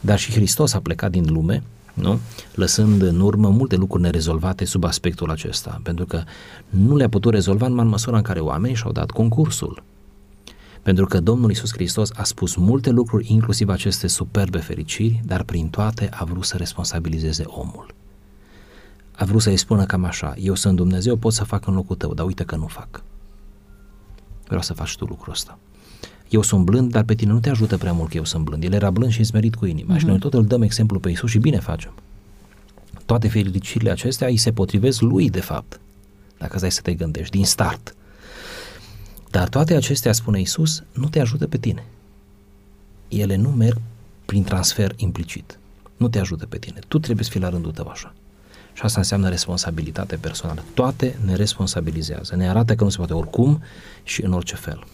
dar 0.00 0.18
și 0.18 0.32
Hristos 0.32 0.74
a 0.74 0.80
plecat 0.80 1.10
din 1.10 1.32
lume, 1.32 1.62
nu? 1.94 2.18
lăsând 2.54 3.02
în 3.02 3.20
urmă 3.20 3.48
multe 3.48 3.76
lucruri 3.76 4.02
nerezolvate 4.02 4.64
sub 4.64 4.84
aspectul 4.84 5.30
acesta, 5.30 5.80
pentru 5.82 6.04
că 6.04 6.22
nu 6.68 6.96
le-a 6.96 7.08
putut 7.08 7.32
rezolva 7.32 7.66
numai 7.66 7.84
în 7.84 7.90
măsura 7.90 8.16
în 8.16 8.22
care 8.22 8.40
oamenii 8.40 8.76
și-au 8.76 8.92
dat 8.92 9.10
concursul 9.10 9.82
pentru 10.84 11.06
că 11.06 11.20
Domnul 11.20 11.50
Isus 11.50 11.72
Hristos 11.72 12.10
a 12.14 12.22
spus 12.22 12.54
multe 12.54 12.90
lucruri, 12.90 13.32
inclusiv 13.32 13.68
aceste 13.68 14.06
superbe 14.06 14.58
fericiri, 14.58 15.20
dar 15.24 15.42
prin 15.42 15.68
toate 15.68 16.08
a 16.12 16.24
vrut 16.24 16.44
să 16.44 16.56
responsabilizeze 16.56 17.42
omul. 17.46 17.94
A 19.12 19.24
vrut 19.24 19.42
să-i 19.42 19.56
spună 19.56 19.84
cam 19.84 20.04
așa, 20.04 20.34
eu 20.38 20.54
sunt 20.54 20.76
Dumnezeu, 20.76 21.16
pot 21.16 21.32
să 21.32 21.44
fac 21.44 21.66
în 21.66 21.74
locul 21.74 21.96
tău, 21.96 22.14
dar 22.14 22.26
uite 22.26 22.44
că 22.44 22.56
nu 22.56 22.66
fac. 22.66 23.02
Vreau 24.46 24.62
să 24.62 24.72
faci 24.72 24.96
tu 24.96 25.04
lucrul 25.04 25.32
ăsta. 25.32 25.58
Eu 26.28 26.42
sunt 26.42 26.64
blând, 26.64 26.90
dar 26.90 27.04
pe 27.04 27.14
tine 27.14 27.32
nu 27.32 27.40
te 27.40 27.50
ajută 27.50 27.76
prea 27.76 27.92
mult 27.92 28.10
că 28.10 28.16
eu 28.16 28.24
sunt 28.24 28.44
blând. 28.44 28.64
El 28.64 28.72
era 28.72 28.90
blând 28.90 29.12
și 29.12 29.24
smerit 29.24 29.54
cu 29.54 29.66
inima. 29.66 29.94
Uh-huh. 29.94 29.98
Și 29.98 30.06
noi 30.06 30.18
tot 30.18 30.34
îl 30.34 30.44
dăm 30.44 30.62
exemplu 30.62 30.98
pe 30.98 31.10
Isus 31.10 31.30
și 31.30 31.38
bine 31.38 31.58
facem. 31.58 31.92
Toate 33.04 33.28
fericirile 33.28 33.90
acestea 33.90 34.28
îi 34.28 34.36
se 34.36 34.52
potrivesc 34.52 35.00
lui, 35.00 35.30
de 35.30 35.40
fapt. 35.40 35.80
Dacă 36.38 36.58
stai 36.58 36.72
să 36.72 36.80
te 36.80 36.94
gândești, 36.94 37.36
din 37.36 37.44
start. 37.44 37.94
Dar 39.34 39.48
toate 39.48 39.74
acestea, 39.74 40.12
spune 40.12 40.40
Isus, 40.40 40.82
nu 40.92 41.08
te 41.08 41.20
ajută 41.20 41.46
pe 41.46 41.56
tine. 41.56 41.84
Ele 43.08 43.36
nu 43.36 43.48
merg 43.48 43.80
prin 44.24 44.42
transfer 44.42 44.92
implicit. 44.96 45.58
Nu 45.96 46.08
te 46.08 46.18
ajută 46.18 46.46
pe 46.46 46.58
tine. 46.58 46.78
Tu 46.88 46.98
trebuie 46.98 47.24
să 47.24 47.30
fii 47.30 47.40
la 47.40 47.48
rândul 47.48 47.72
tău 47.72 47.88
așa. 47.88 48.12
Și 48.72 48.82
asta 48.82 49.00
înseamnă 49.00 49.28
responsabilitate 49.28 50.16
personală. 50.16 50.62
Toate 50.74 51.18
ne 51.24 51.34
responsabilizează. 51.34 52.36
Ne 52.36 52.48
arată 52.48 52.74
că 52.74 52.84
nu 52.84 52.90
se 52.90 52.96
poate 52.96 53.12
oricum 53.12 53.62
și 54.02 54.24
în 54.24 54.32
orice 54.32 54.54
fel. 54.54 54.84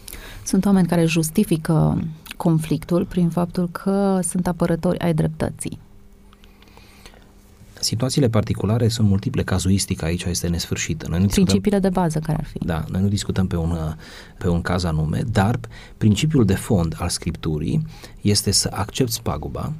Sunt 0.44 0.64
oameni 0.64 0.86
care 0.86 1.04
justifică 1.04 2.04
conflictul 2.36 3.04
prin 3.04 3.28
faptul 3.28 3.68
că 3.68 4.20
sunt 4.22 4.46
apărători 4.46 4.98
ai 4.98 5.14
dreptății. 5.14 5.78
Situațiile 7.80 8.28
particulare 8.28 8.88
sunt 8.88 9.08
multiple, 9.08 9.42
cazuistica 9.42 10.06
aici 10.06 10.24
este 10.24 10.48
nesfârșită. 10.48 11.06
Noi 11.08 11.18
nu 11.18 11.26
Principiile 11.26 11.60
discutăm, 11.60 11.80
de 11.80 12.00
bază 12.00 12.18
care 12.18 12.38
ar 12.38 12.44
fi. 12.44 12.58
Da, 12.58 12.84
noi 12.88 13.00
nu 13.00 13.08
discutăm 13.08 13.46
pe 13.46 13.56
un, 13.56 13.76
pe 14.38 14.48
un 14.48 14.62
caz 14.62 14.84
anume, 14.84 15.22
dar 15.32 15.60
principiul 15.96 16.44
de 16.44 16.54
fond 16.54 16.96
al 16.98 17.08
Scripturii 17.08 17.86
este 18.20 18.50
să 18.50 18.70
accepti 18.72 19.20
paguba 19.22 19.72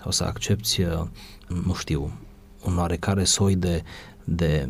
sau 0.00 0.10
să 0.10 0.24
accepti, 0.24 0.82
uh, 0.82 1.06
nu 1.64 1.74
știu, 1.74 2.12
un 2.64 2.78
oarecare 2.78 3.24
soi 3.24 3.56
de, 3.56 3.82
de, 4.24 4.68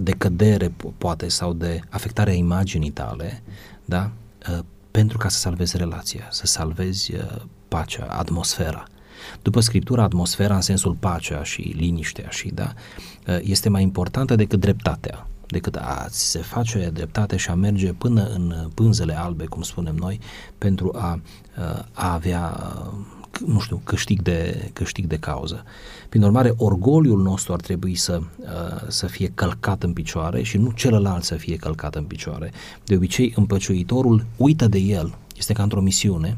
de 0.00 0.12
cădere, 0.12 0.72
poate, 0.98 1.28
sau 1.28 1.52
de 1.52 1.80
afectarea 1.88 2.32
imaginii 2.32 2.90
tale, 2.90 3.42
da? 3.84 4.10
Uh, 4.50 4.58
pentru 4.90 5.18
ca 5.18 5.28
să 5.28 5.38
salvezi 5.38 5.76
relația, 5.76 6.28
să 6.30 6.46
salvezi 6.46 7.14
uh, 7.14 7.42
pacea, 7.68 8.04
atmosfera. 8.04 8.84
După 9.42 9.60
Scriptura, 9.60 10.02
atmosfera 10.02 10.54
în 10.54 10.60
sensul 10.60 10.96
pacea 11.00 11.42
și 11.42 11.74
liniștea 11.76 12.28
și, 12.28 12.48
da, 12.48 12.72
este 13.40 13.68
mai 13.68 13.82
importantă 13.82 14.34
decât 14.34 14.60
dreptatea 14.60 15.26
decât 15.50 15.76
a 15.76 16.06
se 16.10 16.38
face 16.38 16.90
dreptate 16.92 17.36
și 17.36 17.50
a 17.50 17.54
merge 17.54 17.92
până 17.92 18.26
în 18.26 18.68
pânzele 18.74 19.18
albe, 19.18 19.44
cum 19.44 19.62
spunem 19.62 19.94
noi, 19.94 20.20
pentru 20.58 20.92
a, 20.94 21.20
a 21.92 22.12
avea 22.12 22.72
nu 23.46 23.60
știu, 23.60 23.80
câștig 23.84 24.22
de, 24.22 24.70
câștig 24.72 25.06
de 25.06 25.16
cauză. 25.16 25.64
Prin 26.08 26.22
urmare, 26.22 26.52
orgoliul 26.56 27.22
nostru 27.22 27.52
ar 27.52 27.60
trebui 27.60 27.94
să, 27.94 28.20
să 28.88 29.06
fie 29.06 29.32
călcat 29.34 29.82
în 29.82 29.92
picioare 29.92 30.42
și 30.42 30.56
nu 30.56 30.70
celălalt 30.70 31.24
să 31.24 31.34
fie 31.34 31.56
călcat 31.56 31.94
în 31.94 32.04
picioare. 32.04 32.52
De 32.84 32.94
obicei, 32.94 33.32
împăciuitorul 33.36 34.24
uită 34.36 34.66
de 34.66 34.78
el, 34.78 35.14
este 35.36 35.52
ca 35.52 35.62
într-o 35.62 35.80
misiune, 35.80 36.36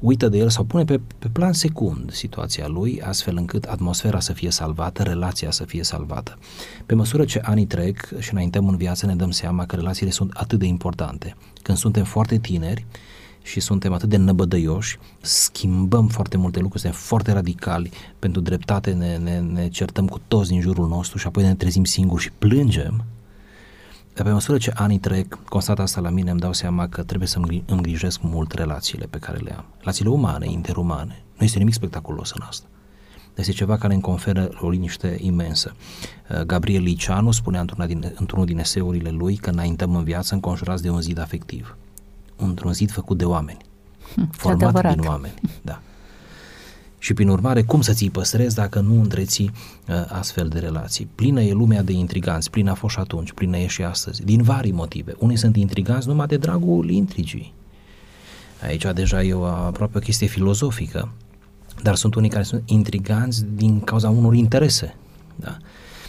uită 0.00 0.28
de 0.28 0.38
el 0.38 0.48
sau 0.48 0.64
pune 0.64 0.84
pe, 0.84 1.00
pe 1.18 1.28
plan 1.28 1.52
secund 1.52 2.12
situația 2.12 2.66
lui, 2.66 3.02
astfel 3.02 3.36
încât 3.36 3.64
atmosfera 3.64 4.20
să 4.20 4.32
fie 4.32 4.50
salvată, 4.50 5.02
relația 5.02 5.50
să 5.50 5.64
fie 5.64 5.82
salvată. 5.82 6.38
Pe 6.86 6.94
măsură 6.94 7.24
ce 7.24 7.40
anii 7.42 7.66
trec 7.66 8.18
și 8.18 8.32
înaintăm 8.32 8.68
în 8.68 8.76
viață, 8.76 9.06
ne 9.06 9.14
dăm 9.14 9.30
seama 9.30 9.66
că 9.66 9.76
relațiile 9.76 10.10
sunt 10.10 10.30
atât 10.34 10.58
de 10.58 10.66
importante. 10.66 11.36
Când 11.62 11.78
suntem 11.78 12.04
foarte 12.04 12.38
tineri, 12.38 12.86
și 13.42 13.60
suntem 13.60 13.92
atât 13.92 14.08
de 14.08 14.16
năbădăioși, 14.16 14.98
schimbăm 15.20 16.06
foarte 16.06 16.36
multe 16.36 16.60
lucruri, 16.60 16.80
suntem 16.80 17.00
foarte 17.00 17.32
radicali, 17.32 17.90
pentru 18.18 18.40
dreptate 18.40 18.92
ne, 18.92 19.16
ne, 19.16 19.40
ne 19.40 19.68
certăm 19.68 20.06
cu 20.06 20.20
toți 20.28 20.48
din 20.48 20.60
jurul 20.60 20.88
nostru 20.88 21.18
și 21.18 21.26
apoi 21.26 21.42
ne 21.42 21.54
trezim 21.54 21.84
singuri 21.84 22.22
și 22.22 22.30
plângem, 22.38 22.94
dar 22.94 23.15
pe 24.22 24.30
măsură 24.30 24.58
ce 24.58 24.72
anii 24.74 24.98
trec, 24.98 25.38
constat 25.48 25.78
asta 25.78 26.00
la 26.00 26.10
mine, 26.10 26.30
îmi 26.30 26.40
dau 26.40 26.52
seama 26.52 26.88
că 26.88 27.02
trebuie 27.02 27.28
să 27.28 27.38
îmi 27.38 27.62
îngrijesc 27.66 28.20
mult 28.22 28.52
relațiile 28.52 29.06
pe 29.10 29.18
care 29.18 29.38
le 29.38 29.54
am. 29.56 29.64
Relațiile 29.78 30.10
umane, 30.10 30.50
interumane. 30.50 31.22
Nu 31.38 31.44
este 31.44 31.58
nimic 31.58 31.74
spectaculos 31.74 32.30
în 32.30 32.42
asta. 32.48 32.66
Este 33.34 33.52
ceva 33.52 33.76
care 33.76 33.92
îmi 33.92 34.02
conferă 34.02 34.50
o 34.60 34.70
liniște 34.70 35.16
imensă. 35.20 35.74
Uh, 36.30 36.40
Gabriel 36.40 36.82
Liceanu 36.82 37.30
spunea 37.30 37.60
într-una 37.60 37.86
din, 37.86 38.12
într-unul 38.18 38.46
din 38.46 38.58
eseurile 38.58 39.10
lui 39.10 39.36
că 39.36 39.50
înaintăm 39.50 39.94
în 39.94 40.04
viață 40.04 40.34
înconjurați 40.34 40.82
de 40.82 40.90
un 40.90 41.00
zid 41.00 41.18
afectiv. 41.18 41.76
Într-un 42.36 42.72
zid 42.72 42.90
făcut 42.90 43.18
de 43.18 43.24
oameni. 43.24 43.58
Hm, 44.14 44.30
format 44.30 44.62
adevărat. 44.62 44.94
din 44.94 45.08
oameni. 45.08 45.34
Da 45.62 45.80
și 46.98 47.14
prin 47.14 47.28
urmare 47.28 47.62
cum 47.62 47.80
să 47.80 47.92
ți-i 47.92 48.10
păstrezi 48.10 48.54
dacă 48.54 48.80
nu 48.80 49.00
întreții 49.00 49.50
uh, 49.88 49.94
astfel 50.08 50.48
de 50.48 50.58
relații. 50.58 51.08
Plină 51.14 51.42
e 51.42 51.52
lumea 51.52 51.82
de 51.82 51.92
intriganți, 51.92 52.50
plină 52.50 52.70
a 52.70 52.74
fost 52.74 52.94
și 52.94 53.00
atunci, 53.00 53.32
plină 53.32 53.56
e 53.56 53.66
și 53.66 53.82
astăzi, 53.82 54.24
din 54.24 54.42
vari 54.42 54.70
motive. 54.70 55.14
Unii 55.18 55.36
sunt 55.36 55.56
intriganți 55.56 56.08
numai 56.08 56.26
de 56.26 56.36
dragul 56.36 56.90
intrigii. 56.90 57.54
Aici 58.62 58.86
deja 58.94 59.22
e 59.22 59.32
o, 59.32 59.44
aproape 59.44 59.98
o 59.98 60.00
chestie 60.00 60.26
filozofică, 60.26 61.12
dar 61.82 61.94
sunt 61.94 62.14
unii 62.14 62.30
care 62.30 62.42
sunt 62.42 62.62
intriganți 62.64 63.44
din 63.54 63.80
cauza 63.80 64.10
unor 64.10 64.34
interese. 64.34 64.96
Da? 65.36 65.56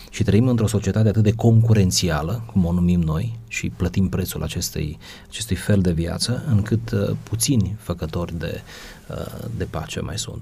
Și 0.09 0.23
trăim 0.23 0.47
într-o 0.47 0.67
societate 0.67 1.07
atât 1.07 1.23
de 1.23 1.31
concurențială, 1.31 2.43
cum 2.51 2.65
o 2.65 2.71
numim 2.71 3.01
noi, 3.01 3.39
și 3.47 3.69
plătim 3.69 4.09
prețul 4.09 4.43
acestei, 4.43 4.97
acestui 5.27 5.55
fel 5.55 5.81
de 5.81 5.91
viață, 5.91 6.43
încât 6.49 6.91
uh, 6.91 7.15
puțini 7.23 7.75
făcători 7.79 8.37
de, 8.37 8.61
uh, 9.09 9.45
de 9.57 9.63
pace 9.63 9.99
mai 9.99 10.17
sunt. 10.17 10.41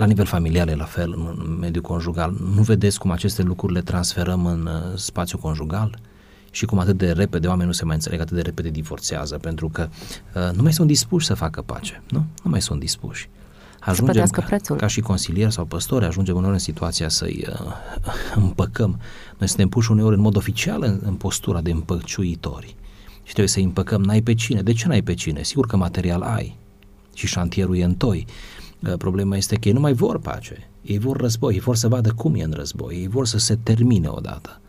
La 0.00 0.06
nivel 0.06 0.24
familial 0.24 0.68
e 0.68 0.74
la 0.74 0.84
fel, 0.84 1.12
în 1.12 1.56
mediul 1.60 1.82
conjugal. 1.82 2.36
Nu 2.54 2.62
vedeți 2.62 2.98
cum 2.98 3.10
aceste 3.10 3.42
lucruri 3.42 3.72
le 3.72 3.80
transferăm 3.80 4.46
în 4.46 4.66
uh, 4.66 4.96
spațiu 4.96 5.38
conjugal? 5.38 5.98
și 6.50 6.64
cum 6.64 6.78
atât 6.78 6.96
de 6.96 7.10
repede 7.12 7.46
oamenii 7.46 7.66
nu 7.66 7.72
se 7.72 7.84
mai 7.84 7.94
înțeleg, 7.94 8.20
atât 8.20 8.36
de 8.36 8.42
repede 8.42 8.68
divorțează, 8.68 9.38
pentru 9.38 9.68
că 9.68 9.88
uh, 10.34 10.50
nu 10.54 10.62
mai 10.62 10.72
sunt 10.72 10.86
dispuși 10.86 11.26
să 11.26 11.34
facă 11.34 11.62
pace, 11.62 12.02
nu? 12.08 12.24
Nu 12.42 12.50
mai 12.50 12.62
sunt 12.62 12.80
dispuși. 12.80 13.28
Ajungem 13.80 14.26
ca, 14.26 14.42
prețul. 14.42 14.76
ca 14.76 14.86
și 14.86 15.00
consilier 15.00 15.50
sau 15.50 15.64
păstori, 15.64 16.04
ajungem 16.04 16.36
uneori 16.36 16.54
în 16.54 16.60
situația 16.60 17.08
să-i 17.08 17.44
uh, 17.48 17.72
împăcăm. 18.44 19.00
Noi 19.38 19.48
suntem 19.48 19.68
puși 19.68 19.90
uneori 19.90 20.14
în 20.14 20.20
mod 20.20 20.36
oficial 20.36 20.82
în, 20.82 21.00
în 21.02 21.14
postura 21.14 21.60
de 21.60 21.70
împăciuitori 21.70 22.76
și 23.16 23.32
trebuie 23.32 23.48
să-i 23.48 23.62
împăcăm, 23.62 24.02
n-ai 24.02 24.22
pe 24.22 24.34
cine. 24.34 24.62
De 24.62 24.72
ce 24.72 24.88
n-ai 24.88 25.02
pe 25.02 25.14
cine? 25.14 25.42
Sigur 25.42 25.66
că 25.66 25.76
material 25.76 26.22
ai 26.22 26.56
și 27.14 27.26
șantierul 27.26 27.76
e 27.76 27.84
în 27.84 27.94
toi, 27.94 28.26
Uh, 28.26 28.59
problema 28.98 29.36
este 29.36 29.56
că 29.56 29.68
ei 29.68 29.74
nu 29.74 29.80
mai 29.80 29.92
vor 29.92 30.18
pace. 30.18 30.70
Ei 30.82 30.98
vor 30.98 31.16
război, 31.16 31.54
ei 31.54 31.60
vor 31.60 31.76
să 31.76 31.88
vadă 31.88 32.12
cum 32.12 32.34
e 32.34 32.42
în 32.42 32.52
război, 32.52 32.94
ei 32.94 33.08
vor 33.08 33.26
să 33.26 33.38
se 33.38 33.56
termine 33.62 34.08
odată. 34.08 34.60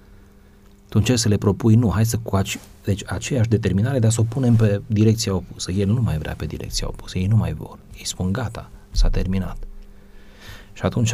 Tu 0.89 0.97
încerci 0.97 1.19
să 1.19 1.27
le 1.27 1.37
propui, 1.37 1.75
nu, 1.75 1.91
hai 1.91 2.05
să 2.05 2.17
cu 2.23 2.35
ace- 2.35 2.59
deci 2.83 3.03
aceeași 3.05 3.49
determinare, 3.49 3.99
dar 3.99 4.11
să 4.11 4.21
o 4.21 4.23
punem 4.23 4.55
pe 4.55 4.81
direcția 4.87 5.35
opusă. 5.35 5.71
El 5.71 5.87
nu 5.87 6.01
mai 6.01 6.17
vrea 6.17 6.33
pe 6.37 6.45
direcția 6.45 6.87
opusă, 6.87 7.17
ei 7.17 7.27
nu 7.27 7.35
mai 7.35 7.53
vor. 7.53 7.77
Ei 7.97 8.05
spun 8.05 8.31
gata, 8.31 8.69
s-a 8.91 9.09
terminat. 9.09 9.57
Și 10.73 10.81
atunci, 10.83 11.13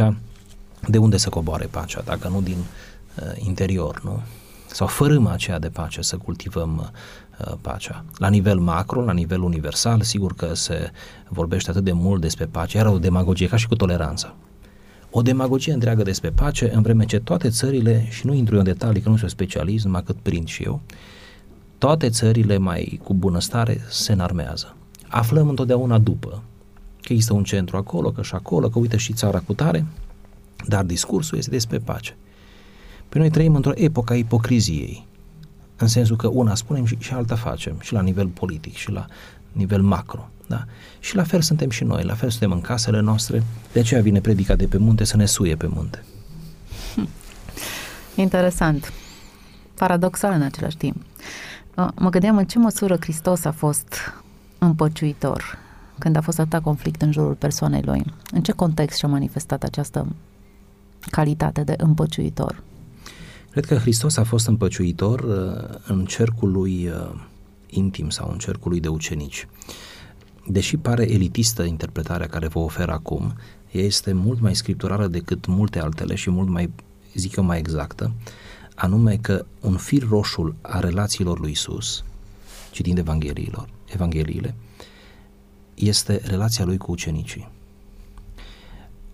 de 0.88 0.98
unde 0.98 1.18
să 1.18 1.30
coboare 1.30 1.66
pacea, 1.66 2.02
dacă 2.02 2.28
nu 2.28 2.42
din 2.42 2.58
uh, 2.58 3.46
interior, 3.46 4.02
nu? 4.04 4.22
Sau 4.78 4.88
fărâma 4.88 5.32
aceea 5.32 5.60
de 5.60 5.70
pace 5.70 6.02
să 6.02 6.18
cultivăm 6.18 6.92
Uh, 7.46 7.54
pacea. 7.62 8.04
La 8.16 8.30
nivel 8.30 8.60
macro, 8.60 9.02
la 9.02 9.14
nivel 9.14 9.42
universal, 9.42 10.02
sigur 10.02 10.34
că 10.34 10.54
se 10.54 10.92
vorbește 11.28 11.70
atât 11.70 11.84
de 11.84 11.92
mult 11.92 12.22
despre 12.22 12.46
pace, 12.46 12.78
era 12.78 12.92
o 12.92 12.98
demagogie 12.98 13.48
ca 13.48 13.56
și 13.56 13.68
cu 13.68 13.76
toleranța. 13.76 14.36
O 15.12 15.22
demagogie 15.22 15.74
întreagă 15.74 16.04
despre 16.04 16.30
pace, 16.30 16.74
în 16.74 16.82
vreme 16.82 17.06
ce 17.06 17.20
toate 17.20 17.50
țările, 17.50 18.08
și 18.10 18.26
nu 18.26 18.34
intru 18.34 18.58
în 18.58 18.64
detalii 18.64 19.02
că 19.02 19.10
nu 19.10 19.18
sunt 19.18 19.30
specialist, 19.30 19.86
numai 19.86 20.04
cât 20.04 20.16
prind 20.16 20.48
și 20.48 20.64
eu, 20.64 20.82
toate 21.78 22.10
țările 22.10 22.58
mai 22.58 23.00
cu 23.04 23.14
bunăstare 23.14 23.82
se 23.90 24.12
înarmează. 24.12 24.76
Aflăm 25.08 25.50
întotdeauna 25.50 25.98
după 25.98 26.44
că 27.02 27.14
există 27.14 27.34
un 27.34 27.44
centru 27.44 27.78
acolo, 27.78 28.12
că 28.12 28.22
și 28.22 28.36
acolo, 28.36 28.70
că 28.70 28.80
uite 28.80 28.98
și 28.98 29.14
țara 29.14 29.40
cu 29.40 29.54
tare, 29.54 29.86
dar 30.68 30.84
discursul 30.84 31.38
este 31.38 31.52
despre 31.52 31.78
pace. 31.78 32.18
Pe 33.10 33.18
noi 33.18 33.30
trăim 33.30 33.56
într-o 33.56 33.72
epocă 33.76 34.14
a 34.14 34.16
ipocriziei 34.16 35.08
în 35.78 35.88
sensul 35.88 36.16
că 36.16 36.28
una 36.28 36.56
spunem 36.56 36.86
și, 36.86 36.96
și 37.00 37.14
alta 37.14 37.36
facem, 37.36 37.76
și 37.82 37.94
la 37.94 38.02
nivel 38.02 38.28
politic, 38.28 38.76
și 38.76 38.92
la 38.92 39.06
nivel 39.52 39.82
macro. 39.82 40.30
Da? 40.48 40.66
Și 41.00 41.16
la 41.16 41.24
fel 41.24 41.42
suntem 41.42 41.70
și 41.70 41.84
noi, 41.84 42.04
la 42.04 42.14
fel 42.14 42.30
suntem 42.30 42.52
în 42.52 42.62
casele 42.62 43.00
noastre, 43.00 43.44
de 43.72 43.80
aceea 43.80 44.02
vine 44.02 44.22
predica 44.22 44.56
de 44.56 44.66
pe 44.66 44.78
munte 44.78 45.04
să 45.04 45.18
ne 45.18 45.26
suie 45.26 45.56
pe 45.56 45.68
munte. 45.74 46.04
Interesant. 48.16 48.94
Paradoxal 49.74 50.34
în 50.34 50.42
același 50.42 50.78
timp. 50.78 50.96
Uh, 51.76 51.88
mă 51.96 52.10
gândeam 52.10 52.38
în 52.38 52.46
ce 52.46 52.58
măsură 52.60 52.98
Hristos 53.00 53.46
a 53.46 53.52
fost 53.52 53.96
împăciuitor 54.58 55.58
când 56.00 56.16
a 56.16 56.22
fost 56.22 56.40
atât 56.40 56.62
conflict 56.62 57.02
în 57.02 57.12
jurul 57.12 57.34
persoanei 57.34 57.82
lui. 57.82 58.06
În 58.32 58.42
ce 58.42 58.52
context 58.52 58.98
și-a 58.98 59.08
manifestat 59.08 59.64
această 59.64 60.08
calitate 61.00 61.64
de 61.64 61.74
împăciuitor? 61.78 62.64
Cred 63.58 63.70
că 63.70 63.76
Hristos 63.76 64.18
a 64.18 64.24
fost 64.24 64.48
împăciuitor 64.48 65.20
uh, 65.20 65.78
în 65.88 66.06
cercul 66.06 66.52
lui 66.52 66.88
uh, 66.88 67.20
intim 67.70 68.10
sau 68.10 68.30
în 68.32 68.38
cercul 68.38 68.72
lui 68.72 68.80
de 68.80 68.88
ucenici. 68.88 69.48
Deși 70.48 70.78
pare 70.78 71.12
elitistă 71.12 71.64
interpretarea 71.64 72.28
care 72.28 72.48
vă 72.48 72.60
ofer 72.60 72.90
acum, 72.90 73.34
ea 73.72 73.84
este 73.84 74.14
mult 74.14 74.40
mai 74.40 74.56
scripturală 74.56 75.08
decât 75.08 75.46
multe 75.46 75.80
altele 75.80 76.16
și 76.16 76.30
mult 76.30 76.50
mai, 76.50 76.70
zic 77.14 77.36
eu, 77.36 77.44
mai 77.44 77.58
exactă, 77.58 78.12
anume 78.76 79.18
că 79.22 79.46
un 79.62 79.78
fir 79.78 80.08
roșu 80.08 80.56
a 80.62 80.80
relațiilor 80.80 81.40
lui 81.40 81.52
Isus, 81.52 82.04
citind 82.72 82.98
Evangheliilor, 82.98 83.70
Evangheliile, 83.94 84.56
este 85.74 86.22
relația 86.24 86.66
lui 86.66 86.78
cu 86.78 86.92
ucenicii. 86.92 87.50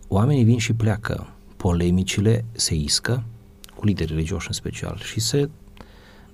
Oamenii 0.08 0.44
vin 0.44 0.58
și 0.58 0.74
pleacă, 0.74 1.28
polemicile 1.58 2.46
se 2.52 2.76
iscă, 2.76 3.24
cu 3.84 3.90
lideri 3.90 4.12
religioși 4.12 4.48
în 4.48 4.54
special, 4.54 4.98
și 4.98 5.20
se 5.20 5.50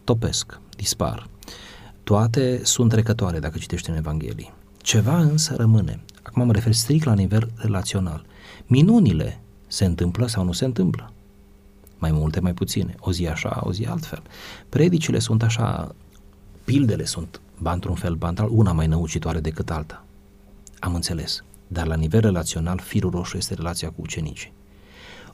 topesc, 0.03 0.59
dispar. 0.75 1.27
Toate 2.03 2.59
sunt 2.63 2.89
trecătoare 2.89 3.39
dacă 3.39 3.57
citești 3.57 3.89
în 3.89 3.95
Evanghelii. 3.95 4.53
Ceva 4.81 5.19
însă 5.19 5.55
rămâne. 5.55 6.03
Acum 6.23 6.45
mă 6.45 6.51
refer 6.51 6.73
strict 6.73 7.05
la 7.05 7.13
nivel 7.13 7.51
relațional. 7.55 8.25
Minunile 8.65 9.41
se 9.67 9.85
întâmplă 9.85 10.27
sau 10.27 10.43
nu 10.43 10.51
se 10.51 10.65
întâmplă. 10.65 11.11
Mai 11.97 12.11
multe, 12.11 12.39
mai 12.39 12.53
puține. 12.53 12.95
O 12.99 13.11
zi 13.11 13.27
așa, 13.27 13.61
o 13.63 13.71
zi 13.71 13.85
altfel. 13.85 14.21
Predicile 14.69 15.19
sunt 15.19 15.43
așa, 15.43 15.95
pildele 16.63 17.05
sunt 17.05 17.41
ba 17.57 17.71
într-un 17.71 17.95
fel, 17.95 18.15
ba 18.15 18.27
într 18.27 18.43
una 18.49 18.71
mai 18.71 18.87
năucitoare 18.87 19.39
decât 19.39 19.69
alta. 19.71 20.05
Am 20.79 20.95
înțeles. 20.95 21.43
Dar 21.67 21.87
la 21.87 21.95
nivel 21.95 22.19
relațional, 22.19 22.79
firul 22.79 23.11
roșu 23.11 23.37
este 23.37 23.53
relația 23.53 23.87
cu 23.89 24.01
ucenicii. 24.01 24.53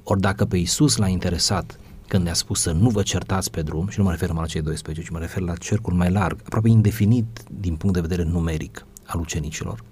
Ori 0.03 0.19
dacă 0.19 0.45
pe 0.45 0.57
Isus 0.57 0.95
l-a 0.95 1.07
interesat 1.07 1.79
când 2.07 2.23
ne-a 2.23 2.33
spus 2.33 2.61
să 2.61 2.71
nu 2.71 2.89
vă 2.89 3.01
certați 3.01 3.51
pe 3.51 3.61
drum, 3.61 3.87
și 3.87 3.97
nu 3.97 4.03
mă 4.03 4.11
refer 4.11 4.27
numai 4.27 4.43
la 4.43 4.49
cei 4.49 4.61
12, 4.61 5.05
ci 5.05 5.09
mă 5.09 5.19
refer 5.19 5.41
la 5.41 5.55
cercul 5.55 5.93
mai 5.93 6.11
larg, 6.11 6.39
aproape 6.45 6.69
indefinit 6.69 7.43
din 7.59 7.75
punct 7.75 7.95
de 7.95 8.01
vedere 8.01 8.23
numeric 8.23 8.85
al 9.05 9.19
ucenicilor. 9.19 9.83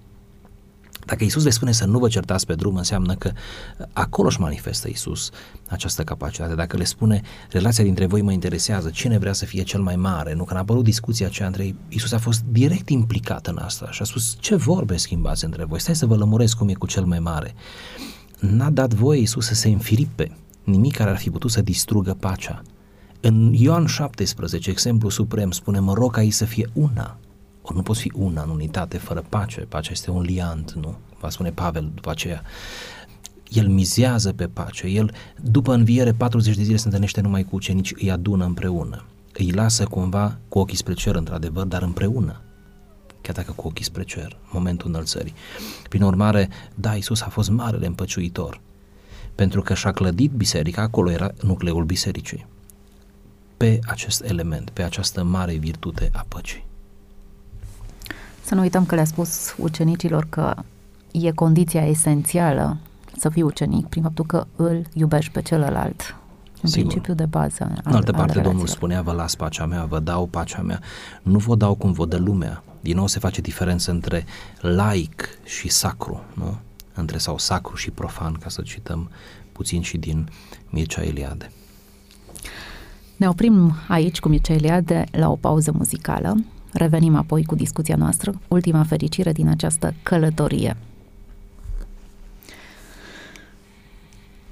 Dacă 1.06 1.24
Isus 1.24 1.44
le 1.44 1.50
spune 1.50 1.72
să 1.72 1.84
nu 1.84 1.98
vă 1.98 2.08
certați 2.08 2.46
pe 2.46 2.54
drum, 2.54 2.76
înseamnă 2.76 3.14
că 3.14 3.32
acolo 3.92 4.28
își 4.28 4.40
manifestă 4.40 4.88
Isus 4.88 5.30
această 5.68 6.04
capacitate. 6.04 6.54
Dacă 6.54 6.76
le 6.76 6.84
spune 6.84 7.22
relația 7.50 7.84
dintre 7.84 8.06
voi 8.06 8.22
mă 8.22 8.32
interesează, 8.32 8.90
cine 8.90 9.18
vrea 9.18 9.32
să 9.32 9.44
fie 9.44 9.62
cel 9.62 9.80
mai 9.80 9.96
mare, 9.96 10.34
nu? 10.34 10.44
Când 10.44 10.56
a 10.56 10.60
apărut 10.60 10.84
discuția 10.84 11.26
aceea 11.26 11.46
între 11.46 11.64
ei, 11.64 11.74
Isus 11.88 12.12
a 12.12 12.18
fost 12.18 12.42
direct 12.48 12.88
implicat 12.88 13.46
în 13.46 13.58
asta 13.58 13.90
și 13.90 14.02
a 14.02 14.04
spus 14.04 14.36
ce 14.40 14.54
vorbe 14.54 14.96
schimbați 14.96 15.44
între 15.44 15.64
voi, 15.64 15.80
stai 15.80 15.96
să 15.96 16.06
vă 16.06 16.16
lămuresc 16.16 16.56
cum 16.56 16.68
e 16.68 16.74
cu 16.74 16.86
cel 16.86 17.04
mai 17.04 17.18
mare. 17.18 17.54
N-a 18.38 18.70
dat 18.70 18.94
voie 18.94 19.20
Isus 19.20 19.46
să 19.46 19.54
se 19.54 19.68
înfiripe 19.68 20.36
nimic 20.64 20.94
care 20.94 21.10
ar 21.10 21.16
fi 21.16 21.30
putut 21.30 21.50
să 21.50 21.62
distrugă 21.62 22.16
pacea. 22.20 22.62
În 23.20 23.52
Ioan 23.52 23.86
17, 23.86 24.70
exemplu 24.70 25.08
suprem, 25.08 25.50
spune, 25.50 25.78
mă 25.78 25.92
rog 25.92 26.12
ca 26.12 26.22
ei 26.22 26.30
să 26.30 26.44
fie 26.44 26.68
una. 26.72 27.18
Ori 27.62 27.76
nu 27.76 27.82
poți 27.82 28.00
fi 28.00 28.12
una 28.14 28.42
în 28.42 28.48
unitate 28.48 28.98
fără 28.98 29.24
pace. 29.28 29.60
Pacea 29.60 29.90
este 29.92 30.10
un 30.10 30.22
liant, 30.22 30.72
nu? 30.72 30.96
Va 31.20 31.30
spune 31.30 31.50
Pavel 31.50 31.90
după 31.94 32.10
aceea. 32.10 32.42
El 33.48 33.68
mizează 33.68 34.32
pe 34.32 34.46
pace. 34.46 34.86
El, 34.86 35.14
după 35.42 35.74
înviere, 35.74 36.12
40 36.12 36.56
de 36.56 36.62
zile 36.62 36.76
se 36.76 36.86
întâlnește 36.86 37.20
numai 37.20 37.42
cu 37.42 37.56
ucenici, 37.56 37.92
îi 37.96 38.10
adună 38.10 38.44
împreună. 38.44 39.04
Îi 39.32 39.50
lasă 39.50 39.84
cumva 39.84 40.38
cu 40.48 40.58
ochii 40.58 40.76
spre 40.76 40.94
cer, 40.94 41.14
într-adevăr, 41.14 41.66
dar 41.66 41.82
împreună 41.82 42.38
chiar 43.24 43.34
dacă 43.34 43.52
cu 43.52 43.66
ochii 43.66 43.84
spre 43.84 44.02
cer, 44.02 44.36
momentul 44.52 44.88
înălțării. 44.88 45.34
Prin 45.88 46.02
urmare, 46.02 46.48
da, 46.74 46.94
Isus 46.94 47.20
a 47.20 47.28
fost 47.28 47.50
marele 47.50 47.86
împăciuitor, 47.86 48.60
pentru 49.34 49.62
că 49.62 49.74
și-a 49.74 49.92
clădit 49.92 50.30
biserica, 50.30 50.82
acolo 50.82 51.10
era 51.10 51.30
nucleul 51.42 51.84
bisericii, 51.84 52.46
pe 53.56 53.78
acest 53.86 54.24
element, 54.24 54.70
pe 54.70 54.82
această 54.82 55.22
mare 55.22 55.54
virtute 55.54 56.10
a 56.12 56.24
păcii. 56.28 56.64
Să 58.44 58.54
nu 58.54 58.60
uităm 58.60 58.86
că 58.86 58.94
le-a 58.94 59.04
spus 59.04 59.54
ucenicilor 59.58 60.26
că 60.28 60.54
e 61.12 61.30
condiția 61.30 61.86
esențială 61.86 62.76
să 63.18 63.28
fii 63.28 63.42
ucenic 63.42 63.86
prin 63.86 64.02
faptul 64.02 64.24
că 64.24 64.46
îl 64.56 64.86
iubești 64.92 65.32
pe 65.32 65.42
celălalt. 65.42 66.16
În 66.62 66.68
Sigur. 66.68 66.86
principiu 66.86 67.14
de 67.14 67.24
bază. 67.24 67.62
Al, 67.62 67.80
în 67.84 67.94
altă 67.94 68.12
parte, 68.12 68.40
Domnul 68.40 68.66
spunea, 68.66 69.02
vă 69.02 69.12
las 69.12 69.34
pacea 69.34 69.66
mea, 69.66 69.84
vă 69.84 69.98
dau 69.98 70.26
pacea 70.26 70.62
mea. 70.62 70.80
Nu 71.22 71.38
vă 71.38 71.54
dau 71.54 71.74
cum 71.74 71.92
vă 71.92 72.06
dă 72.06 72.16
lumea. 72.16 72.62
Din 72.80 72.96
nou 72.96 73.06
se 73.06 73.18
face 73.18 73.40
diferență 73.40 73.90
între 73.90 74.24
laic 74.60 75.28
și 75.44 75.68
sacru, 75.68 76.22
nu? 76.34 76.58
Între 76.94 77.18
sau 77.18 77.38
sacru 77.38 77.76
și 77.76 77.90
profan, 77.90 78.32
ca 78.32 78.48
să 78.48 78.62
cităm 78.62 79.10
puțin 79.52 79.82
și 79.82 79.96
din 79.96 80.28
Mircea 80.70 81.02
Eliade. 81.02 81.50
Ne 83.16 83.28
oprim 83.28 83.72
aici 83.88 84.20
cu 84.20 84.28
Mircea 84.28 84.52
Eliade 84.52 85.04
la 85.10 85.30
o 85.30 85.36
pauză 85.36 85.72
muzicală. 85.72 86.44
Revenim 86.72 87.16
apoi 87.16 87.44
cu 87.44 87.54
discuția 87.54 87.96
noastră, 87.96 88.40
ultima 88.48 88.82
fericire 88.82 89.32
din 89.32 89.48
această 89.48 89.94
călătorie. 90.02 90.76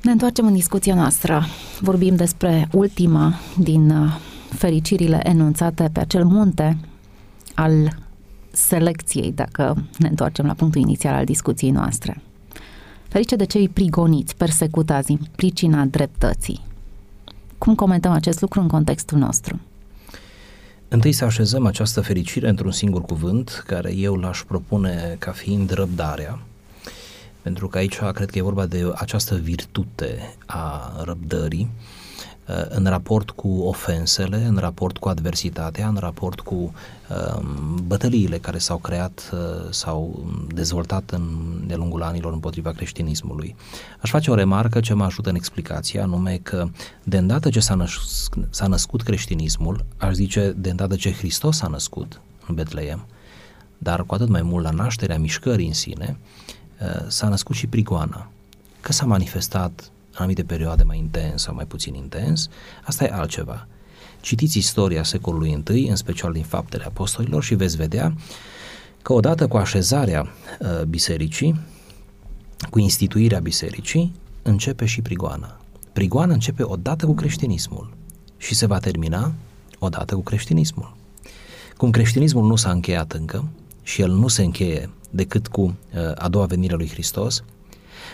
Ne 0.03 0.11
întoarcem 0.11 0.47
în 0.47 0.53
discuția 0.53 0.95
noastră. 0.95 1.45
Vorbim 1.81 2.17
despre 2.17 2.69
ultima 2.73 3.35
din 3.59 3.91
uh, 3.91 4.19
fericirile 4.49 5.21
enunțate 5.29 5.91
pe 5.93 6.01
acel 6.01 6.25
munte 6.25 6.79
al 7.55 7.99
selecției, 8.51 9.33
dacă 9.33 9.85
ne 9.99 10.09
întoarcem 10.09 10.47
la 10.47 10.55
punctul 10.55 10.81
inițial 10.81 11.15
al 11.15 11.25
discuției 11.25 11.71
noastre. 11.71 12.23
Ferice 13.13 13.37
de 13.37 13.45
cei 13.45 13.69
prigoniți, 13.69 14.37
persecutați 14.37 15.11
în 15.11 15.19
pricina 15.37 15.85
dreptății. 15.85 16.61
Cum 17.59 17.75
comentăm 17.75 18.13
acest 18.13 18.41
lucru 18.41 18.61
în 18.61 18.69
contextul 18.69 19.19
nostru? 19.19 19.61
Întâi 20.89 21.13
să 21.13 21.25
așezăm 21.25 21.67
această 21.67 22.01
fericire 22.01 22.49
într-un 22.49 22.71
singur 22.71 23.03
cuvânt, 23.03 23.63
care 23.67 23.95
eu 23.95 24.15
l-aș 24.15 24.43
propune 24.43 25.17
ca 25.19 25.31
fiind 25.31 25.71
răbdarea, 25.71 26.39
pentru 27.43 27.69
că 27.69 27.79
aici 27.79 27.99
cred 27.99 28.31
că 28.31 28.39
e 28.39 28.43
vorba 28.43 28.67
de 28.67 28.93
această 28.95 29.35
virtute 29.35 30.37
a 30.47 30.93
răbdării, 31.05 31.71
Uh, 31.71 32.02
în 32.69 32.87
raport 32.87 33.31
cu 33.31 33.49
ofensele, 33.49 34.37
în 34.37 34.57
raport 34.57 34.97
cu 34.99 35.09
adversitatea, 35.09 35.89
în 35.89 35.97
raport 36.01 36.41
cu 36.41 36.55
uh, 36.55 37.41
bătăliile 37.87 38.39
care 38.39 38.59
s-au 38.59 38.79
creat, 38.79 39.31
uh, 39.33 39.71
s-au 39.71 40.25
dezvoltat 40.55 41.11
în, 41.11 41.23
de 41.67 41.75
lungul 41.75 42.03
anilor 42.03 42.33
împotriva 42.33 42.71
creștinismului. 42.71 43.57
Aș 44.01 44.11
face 44.11 44.31
o 44.31 44.35
remarcă 44.35 44.81
ce 44.81 44.95
mă 44.95 45.05
ajută 45.05 45.29
în 45.29 45.35
explicație, 45.35 46.01
anume 46.01 46.41
că 46.43 46.69
de 47.03 47.19
îndată 47.19 47.51
ce 47.51 47.61
s-a, 47.61 47.75
năs- 47.75 48.29
s-a 48.51 48.67
născut 48.67 49.03
creștinismul, 49.03 49.85
aș 49.97 50.13
zice 50.13 50.55
de 50.57 50.71
îndată 50.71 50.97
ce 50.97 51.13
Hristos 51.13 51.57
s-a 51.57 51.67
născut 51.67 52.21
în 52.47 52.55
Betleem, 52.55 53.07
dar 53.79 54.05
cu 54.05 54.15
atât 54.15 54.29
mai 54.29 54.43
mult 54.43 54.65
la 54.65 54.71
nașterea 54.71 55.19
mișcării 55.19 55.67
în 55.67 55.73
sine, 55.73 56.19
uh, 56.81 57.05
s-a 57.09 57.29
născut 57.29 57.57
și 57.57 57.67
prigoana. 57.67 58.31
Că 58.81 58.93
s-a 58.93 59.05
manifestat 59.05 59.91
anumite 60.15 60.43
perioade 60.43 60.83
mai 60.83 60.99
intens 60.99 61.43
sau 61.43 61.55
mai 61.55 61.67
puțin 61.67 61.95
intens, 61.95 62.49
asta 62.85 63.05
e 63.05 63.11
altceva. 63.13 63.67
Citiți 64.21 64.59
istoria 64.59 65.03
secolului 65.03 65.63
I, 65.75 65.87
în 65.89 65.97
special 65.97 66.33
din 66.33 66.43
faptele 66.43 66.85
apostolilor 66.85 67.43
și 67.43 67.55
veți 67.55 67.77
vedea 67.77 68.15
că 69.03 69.13
odată 69.13 69.49
cu 69.49 69.57
așezarea 69.57 70.29
uh, 70.61 70.83
bisericii, 70.83 71.61
cu 72.71 72.79
instituirea 72.79 73.39
bisericii, 73.39 74.13
începe 74.43 74.85
și 74.85 75.03
prigoana. 75.03 75.61
Prigoana 75.93 76.33
începe 76.33 76.63
odată 76.63 77.07
cu 77.07 77.15
creștinismul 77.15 77.93
și 78.37 78.55
se 78.55 78.67
va 78.67 78.79
termina 78.79 79.33
odată 79.79 80.15
cu 80.15 80.23
creștinismul. 80.23 80.97
Cum 81.77 81.91
creștinismul 81.91 82.47
nu 82.47 82.57
s-a 82.57 82.71
încheiat 82.71 83.13
încă 83.13 83.49
și 83.83 84.01
el 84.01 84.11
nu 84.11 84.29
se 84.29 84.43
încheie 84.43 84.91
decât 85.11 85.49
cu 85.49 85.63
uh, 85.63 85.75
a 86.15 86.29
doua 86.29 86.47
venire 86.47 86.73
a 86.73 86.77
lui 86.77 86.89
Hristos, 86.89 87.45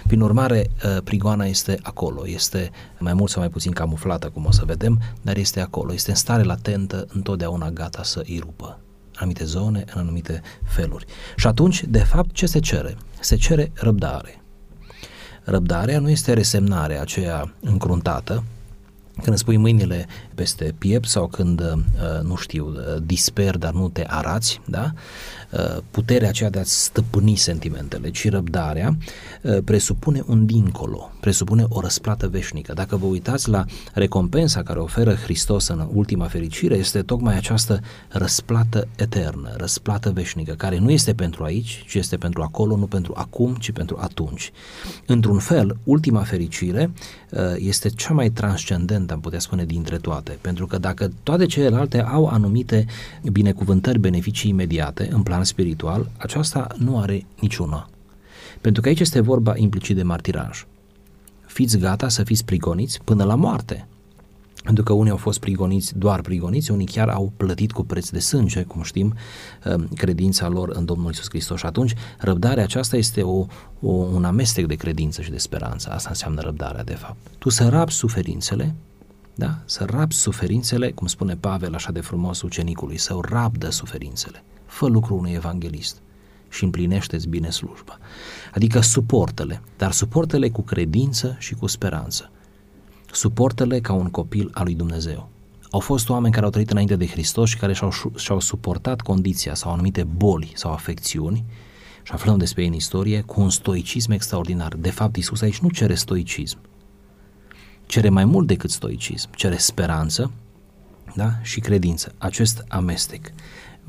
prin 0.07 0.21
urmare, 0.21 0.71
uh, 0.85 1.03
prigoana 1.05 1.45
este 1.45 1.79
acolo, 1.83 2.29
este 2.29 2.71
mai 2.99 3.15
mult 3.15 3.31
sau 3.31 3.41
mai 3.41 3.51
puțin 3.51 3.73
camuflată, 3.73 4.29
cum 4.29 4.45
o 4.45 4.51
să 4.51 4.65
vedem, 4.65 5.01
dar 5.23 5.37
este 5.37 5.61
acolo, 5.61 5.93
este 5.93 6.11
în 6.11 6.17
stare 6.17 6.43
latentă, 6.43 7.07
întotdeauna 7.13 7.71
gata 7.71 8.03
să 8.03 8.23
îi 8.27 8.39
rupă 8.39 8.79
anumite 9.15 9.45
zone, 9.45 9.85
în 9.95 10.01
anumite 10.01 10.43
feluri. 10.65 11.05
Și 11.37 11.47
atunci, 11.47 11.85
de 11.85 11.99
fapt, 11.99 12.33
ce 12.33 12.47
se 12.47 12.59
cere? 12.59 12.97
Se 13.21 13.37
cere 13.37 13.73
răbdare. 13.75 14.43
Răbdarea 15.45 15.99
nu 15.99 16.11
este 16.11 16.33
resemnarea 16.33 17.01
aceea 17.01 17.55
încruntată, 17.61 18.45
când 19.23 19.37
îți 19.37 19.45
pui 19.45 19.57
mâinile 19.57 20.07
peste 20.35 20.75
piept 20.79 21.09
sau 21.09 21.27
când, 21.27 21.61
uh, 21.61 22.23
nu 22.23 22.37
știu, 22.37 22.67
uh, 22.67 23.03
disper, 23.03 23.57
dar 23.57 23.73
nu 23.73 23.89
te 23.89 24.05
arați, 24.07 24.61
da? 24.65 24.93
uh, 25.51 25.77
puterea 25.91 26.29
aceea 26.29 26.51
de 26.51 26.59
a 26.59 26.65
stăpâni 26.65 27.35
sentimentele, 27.35 28.11
ci 28.11 28.31
răbdarea 28.31 28.97
uh, 29.43 29.59
presupune 29.65 30.23
un 30.27 30.47
dincolo, 30.47 31.11
presupune 31.21 31.67
o 31.69 31.81
răsplată 31.81 32.29
veșnică. 32.29 32.73
Dacă 32.73 32.97
vă 32.97 33.07
uitați 33.07 33.49
la 33.49 33.65
recompensa 33.93 34.63
care 34.63 34.79
oferă 34.79 35.15
Hristos 35.15 35.69
în 35.69 35.89
ultima 35.93 36.27
fericire, 36.27 36.77
este 36.77 37.03
tocmai 37.03 37.37
această 37.37 37.81
răsplată 38.09 38.89
eternă, 38.97 39.55
răsplată 39.57 40.11
veșnică, 40.11 40.53
care 40.53 40.79
nu 40.79 40.91
este 40.91 41.15
pentru 41.15 41.45
aici, 41.45 41.85
ci 41.89 41.95
este 41.95 42.17
pentru 42.17 42.43
acolo, 42.43 42.77
nu 42.77 42.87
pentru 42.87 43.13
acum, 43.17 43.55
ci 43.55 43.71
pentru 43.71 43.99
atunci. 44.01 44.53
Într-un 45.07 45.39
fel, 45.39 45.77
ultima 45.85 46.23
fericire 46.23 46.91
este 47.57 47.89
cea 47.89 48.13
mai 48.13 48.31
transcendentă, 48.31 49.13
am 49.13 49.21
putea 49.21 49.39
spune, 49.39 49.65
dintre 49.65 49.97
toate, 49.97 50.39
pentru 50.41 50.67
că 50.67 50.79
dacă 50.79 51.13
toate 51.23 51.47
celelalte 51.47 52.03
au 52.03 52.27
anumite 52.27 52.87
binecuvântări, 53.33 53.99
beneficii 53.99 54.51
imediate 54.51 55.09
în 55.13 55.23
plan 55.23 55.45
spiritual, 55.45 56.11
aceasta 56.17 56.67
nu 56.77 56.99
are 56.99 57.27
niciuna. 57.41 57.89
Pentru 58.61 58.83
că 58.83 58.89
aici 58.89 59.01
este 59.01 59.21
vorba 59.21 59.53
implicit 59.57 59.97
de 59.97 60.03
martiraj. 60.03 60.67
Fiți 61.47 61.79
gata 61.79 62.09
să 62.09 62.23
fiți 62.23 62.45
prigoniți 62.45 63.01
până 63.05 63.25
la 63.25 63.35
moarte. 63.35 63.87
Pentru 64.69 64.87
că 64.87 64.93
unii 64.93 65.11
au 65.11 65.17
fost 65.17 65.39
prigoniți, 65.39 65.99
doar 65.99 66.21
prigoniți, 66.21 66.71
unii 66.71 66.87
chiar 66.87 67.09
au 67.09 67.33
plătit 67.37 67.73
cu 67.73 67.85
preț 67.85 68.09
de 68.09 68.19
sânge, 68.19 68.63
cum 68.63 68.83
știm, 68.83 69.15
um, 69.65 69.89
credința 69.97 70.49
lor 70.49 70.69
în 70.69 70.85
Domnul 70.85 71.11
Isus 71.11 71.29
Hristos. 71.29 71.59
Și 71.59 71.67
atunci, 71.67 71.95
răbdarea 72.19 72.63
aceasta 72.63 72.97
este 72.97 73.23
o, 73.23 73.47
o, 73.81 73.91
un 73.91 74.25
amestec 74.25 74.67
de 74.67 74.75
credință 74.75 75.23
și 75.23 75.31
de 75.31 75.39
speranță. 75.39 75.91
Asta 75.91 76.09
înseamnă 76.09 76.41
răbdarea, 76.41 76.85
de 76.85 76.95
fapt. 76.95 77.17
Tu 77.39 77.49
să 77.49 77.69
rabi 77.69 77.93
suferințele, 77.93 78.75
da? 79.35 79.59
Să 79.65 79.85
rab 79.85 80.13
suferințele, 80.13 80.91
cum 80.91 81.07
spune 81.07 81.37
Pavel 81.37 81.75
așa 81.75 81.93
de 81.93 82.01
frumos 82.01 82.43
ucenicului, 82.43 82.99
să 82.99 83.19
rabdă 83.21 83.71
suferințele. 83.71 84.45
Fă 84.67 84.87
lucru 84.87 85.17
unui 85.17 85.33
evanghelist 85.33 85.97
și 86.49 86.65
împlinește-ți 86.65 87.29
bine 87.29 87.51
slujba. 87.51 87.99
Adică 88.55 88.81
suportele, 88.81 89.63
dar 89.77 89.93
suportele 89.93 90.51
cu 90.51 90.63
credință 90.63 91.37
și 91.39 91.55
cu 91.55 91.67
speranță. 91.67 92.31
Suportele 93.19 93.81
ca 93.81 93.93
un 93.93 94.11
copil 94.11 94.51
al 94.55 94.65
lui 94.65 94.75
Dumnezeu. 94.75 95.29
Au 95.71 95.81
fost 95.81 96.09
oameni 96.09 96.33
care 96.33 96.45
au 96.45 96.51
trăit 96.51 96.71
înainte 96.71 96.97
de 96.97 97.07
Hristos 97.07 97.49
și 97.49 97.57
care 97.57 97.73
și-au, 97.73 97.93
și-au 98.17 98.41
suportat 98.41 99.01
condiția 99.01 99.55
sau 99.55 99.73
anumite 99.73 100.05
boli 100.05 100.53
sau 100.55 100.73
afecțiuni 100.73 101.45
și 102.03 102.13
aflăm 102.13 102.39
despre 102.39 102.63
ei 102.63 102.69
în 102.69 102.75
istorie 102.75 103.21
cu 103.21 103.41
un 103.41 103.51
stoicism 103.51 104.11
extraordinar. 104.11 104.75
De 104.75 104.91
fapt, 104.91 105.17
Isus 105.17 105.41
aici 105.41 105.59
nu 105.59 105.71
cere 105.71 105.95
stoicism, 105.95 106.59
cere 107.87 108.09
mai 108.09 108.25
mult 108.25 108.47
decât 108.47 108.71
stoicism, 108.71 109.31
cere 109.35 109.57
speranță 109.57 110.33
da? 111.15 111.33
și 111.43 111.61
credință, 111.61 112.15
acest 112.19 112.65
amestec. 112.69 113.33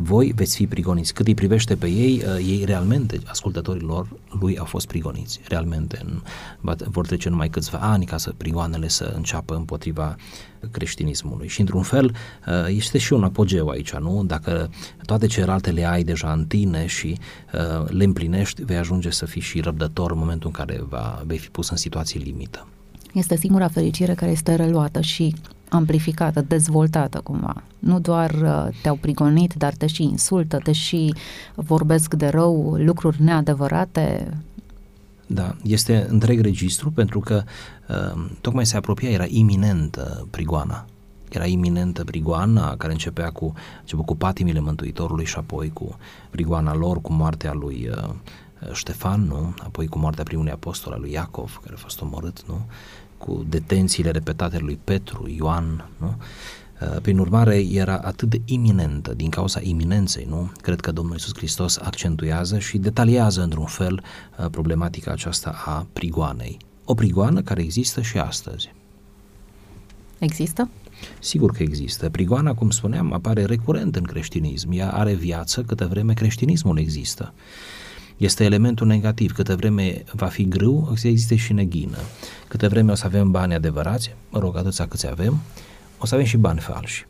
Voi 0.01 0.31
veți 0.35 0.55
fi 0.55 0.67
prigoniți. 0.67 1.13
Cât 1.13 1.27
îi 1.27 1.33
privește 1.33 1.75
pe 1.75 1.87
ei, 1.87 2.23
uh, 2.25 2.45
ei 2.47 2.63
realmente, 2.65 3.19
ascultătorii 3.25 3.81
lor, 3.81 4.07
lui 4.39 4.57
au 4.57 4.65
fost 4.65 4.87
prigoniți. 4.87 5.39
Realmente 5.47 6.05
vor 6.89 7.05
trece 7.05 7.29
numai 7.29 7.49
câțiva 7.49 7.77
ani 7.77 8.05
ca 8.05 8.17
să 8.17 8.33
prigoanele 8.37 8.87
să 8.87 9.13
înceapă 9.15 9.55
împotriva 9.55 10.15
creștinismului. 10.71 11.47
Și 11.47 11.59
într-un 11.59 11.81
fel 11.81 12.05
uh, 12.47 12.53
este 12.67 12.97
și 12.97 13.13
un 13.13 13.23
apogeu 13.23 13.67
aici, 13.67 13.93
nu? 13.93 14.23
Dacă 14.25 14.69
toate 15.05 15.27
celelalte 15.27 15.71
le 15.71 15.85
ai 15.85 16.03
deja 16.03 16.31
în 16.31 16.45
tine 16.45 16.85
și 16.85 17.17
uh, 17.53 17.89
le 17.89 18.03
împlinești, 18.03 18.63
vei 18.63 18.77
ajunge 18.77 19.09
să 19.09 19.25
fii 19.25 19.41
și 19.41 19.59
răbdător 19.59 20.11
în 20.11 20.17
momentul 20.17 20.47
în 20.47 20.65
care 20.65 20.83
va, 20.89 21.21
vei 21.25 21.37
fi 21.37 21.49
pus 21.49 21.69
în 21.69 21.77
situații 21.77 22.19
limită. 22.19 22.67
Este 23.13 23.35
singura 23.35 23.67
fericire 23.67 24.13
care 24.13 24.31
este 24.31 24.55
reluată 24.55 25.01
și 25.01 25.35
amplificată, 25.69 26.41
dezvoltată 26.41 27.19
cumva. 27.23 27.63
Nu 27.79 27.99
doar 27.99 28.31
uh, 28.31 28.75
te-au 28.81 28.95
prigonit, 28.95 29.53
dar 29.53 29.73
te 29.73 29.87
și 29.87 30.03
insultă, 30.03 30.57
te 30.57 30.71
și 30.71 31.13
vorbesc 31.55 32.13
de 32.13 32.27
rău, 32.27 32.75
lucruri 32.77 33.21
neadevărate. 33.21 34.37
Da, 35.27 35.55
este 35.63 36.05
întreg 36.09 36.39
registru 36.39 36.91
pentru 36.91 37.19
că 37.19 37.43
uh, 37.89 38.25
tocmai 38.41 38.65
se 38.65 38.77
apropia, 38.77 39.09
era 39.09 39.25
iminentă 39.27 40.27
prigoana. 40.29 40.85
Era 41.29 41.45
iminentă 41.45 42.03
prigoana 42.03 42.75
care 42.75 42.91
începea 42.91 43.29
cu, 43.29 43.53
început 43.79 44.05
cu 44.05 44.15
patimile 44.15 44.59
Mântuitorului 44.59 45.25
și 45.25 45.35
apoi 45.37 45.69
cu 45.73 45.97
prigoana 46.29 46.75
lor, 46.75 47.01
cu 47.01 47.13
moartea 47.13 47.53
lui 47.53 47.89
uh, 47.91 48.09
Ștefan, 48.73 49.21
nu? 49.21 49.53
apoi 49.59 49.87
cu 49.87 49.99
moartea 49.99 50.23
primului 50.23 50.51
apostol 50.51 50.93
al 50.93 50.99
lui 50.99 51.11
Iacov, 51.11 51.59
care 51.61 51.73
a 51.73 51.77
fost 51.77 52.01
omorât, 52.01 52.43
nu? 52.47 52.65
Cu 53.19 53.45
detențiile 53.49 54.11
repetate 54.11 54.57
lui 54.57 54.79
Petru, 54.83 55.29
Ioan, 55.37 55.89
nu? 55.97 56.15
Uh, 56.81 57.01
prin 57.01 57.17
urmare, 57.17 57.65
era 57.71 57.97
atât 57.97 58.29
de 58.29 58.41
iminentă, 58.45 59.13
din 59.13 59.29
cauza 59.29 59.59
iminenței, 59.63 60.25
nu? 60.29 60.51
Cred 60.61 60.79
că 60.79 60.91
Domnul 60.91 61.13
Iisus 61.13 61.35
Hristos 61.35 61.77
accentuează 61.77 62.59
și 62.59 62.77
detaliază 62.77 63.41
într-un 63.41 63.65
fel 63.65 64.03
uh, 64.39 64.45
problematica 64.51 65.11
aceasta 65.11 65.61
a 65.65 65.87
prigoanei. 65.93 66.57
O 66.85 66.93
prigoană 66.93 67.41
care 67.41 67.61
există 67.61 68.01
și 68.01 68.17
astăzi. 68.17 68.73
Există? 70.19 70.69
Sigur 71.19 71.51
că 71.51 71.63
există. 71.63 72.09
Prigoana, 72.09 72.53
cum 72.53 72.69
spuneam, 72.69 73.13
apare 73.13 73.45
recurent 73.45 73.95
în 73.95 74.03
creștinism. 74.03 74.71
Ea 74.71 74.91
are 74.91 75.13
viață 75.13 75.61
câtă 75.61 75.87
vreme 75.87 76.13
creștinismul 76.13 76.79
există 76.79 77.33
este 78.19 78.43
elementul 78.43 78.87
negativ. 78.87 79.31
Câte 79.31 79.53
vreme 79.53 80.03
va 80.13 80.25
fi 80.25 80.47
grâu, 80.47 80.87
o 80.91 80.95
să 80.95 81.07
existe 81.07 81.35
și 81.35 81.53
neghină. 81.53 81.97
Câte 82.47 82.67
vreme 82.67 82.91
o 82.91 82.95
să 82.95 83.05
avem 83.05 83.31
bani 83.31 83.53
adevărați, 83.53 84.15
mă 84.29 84.39
rog, 84.39 84.57
atâția 84.57 84.87
câți 84.87 85.07
avem, 85.07 85.41
o 85.97 86.05
să 86.05 86.13
avem 86.15 86.25
și 86.25 86.37
bani 86.37 86.59
falși. 86.59 87.07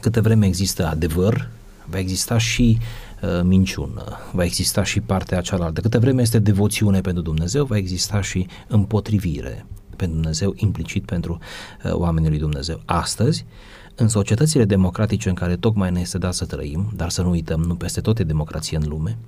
Câte 0.00 0.20
vreme 0.20 0.46
există 0.46 0.86
adevăr, 0.86 1.48
va 1.90 1.98
exista 1.98 2.38
și 2.38 2.78
uh, 3.22 3.40
minciună, 3.42 4.18
va 4.32 4.44
exista 4.44 4.82
și 4.82 5.00
partea 5.00 5.40
cealaltă. 5.40 5.80
Câte 5.80 5.98
vreme 5.98 6.22
este 6.22 6.38
devoțiune 6.38 7.00
pentru 7.00 7.22
Dumnezeu, 7.22 7.64
va 7.64 7.76
exista 7.76 8.20
și 8.20 8.46
împotrivire 8.68 9.66
pentru 9.96 10.16
Dumnezeu, 10.16 10.52
implicit 10.56 11.04
pentru 11.04 11.38
uh, 11.84 11.92
oamenii 11.92 12.28
lui 12.28 12.38
Dumnezeu. 12.38 12.80
Astăzi, 12.84 13.44
în 13.94 14.08
societățile 14.08 14.64
democratice 14.64 15.28
în 15.28 15.34
care 15.34 15.56
tocmai 15.56 15.90
ne 15.90 16.00
este 16.00 16.18
dat 16.18 16.34
să 16.34 16.44
trăim, 16.44 16.92
dar 16.96 17.10
să 17.10 17.22
nu 17.22 17.30
uităm, 17.30 17.60
nu 17.60 17.74
peste 17.74 18.00
tot 18.00 18.18
e 18.18 18.24
democrație 18.24 18.76
în 18.76 18.88
lume, 18.88 19.18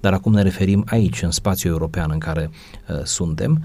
dar 0.00 0.12
acum 0.12 0.32
ne 0.32 0.42
referim 0.42 0.84
aici, 0.86 1.22
în 1.22 1.30
spațiul 1.30 1.72
european 1.72 2.10
în 2.12 2.18
care 2.18 2.50
uh, 2.88 3.00
suntem, 3.04 3.64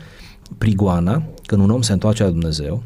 prigoana, 0.58 1.24
când 1.46 1.62
un 1.62 1.70
om 1.70 1.82
se 1.82 1.94
întoarce 1.94 2.24
la 2.24 2.30
Dumnezeu, 2.30 2.84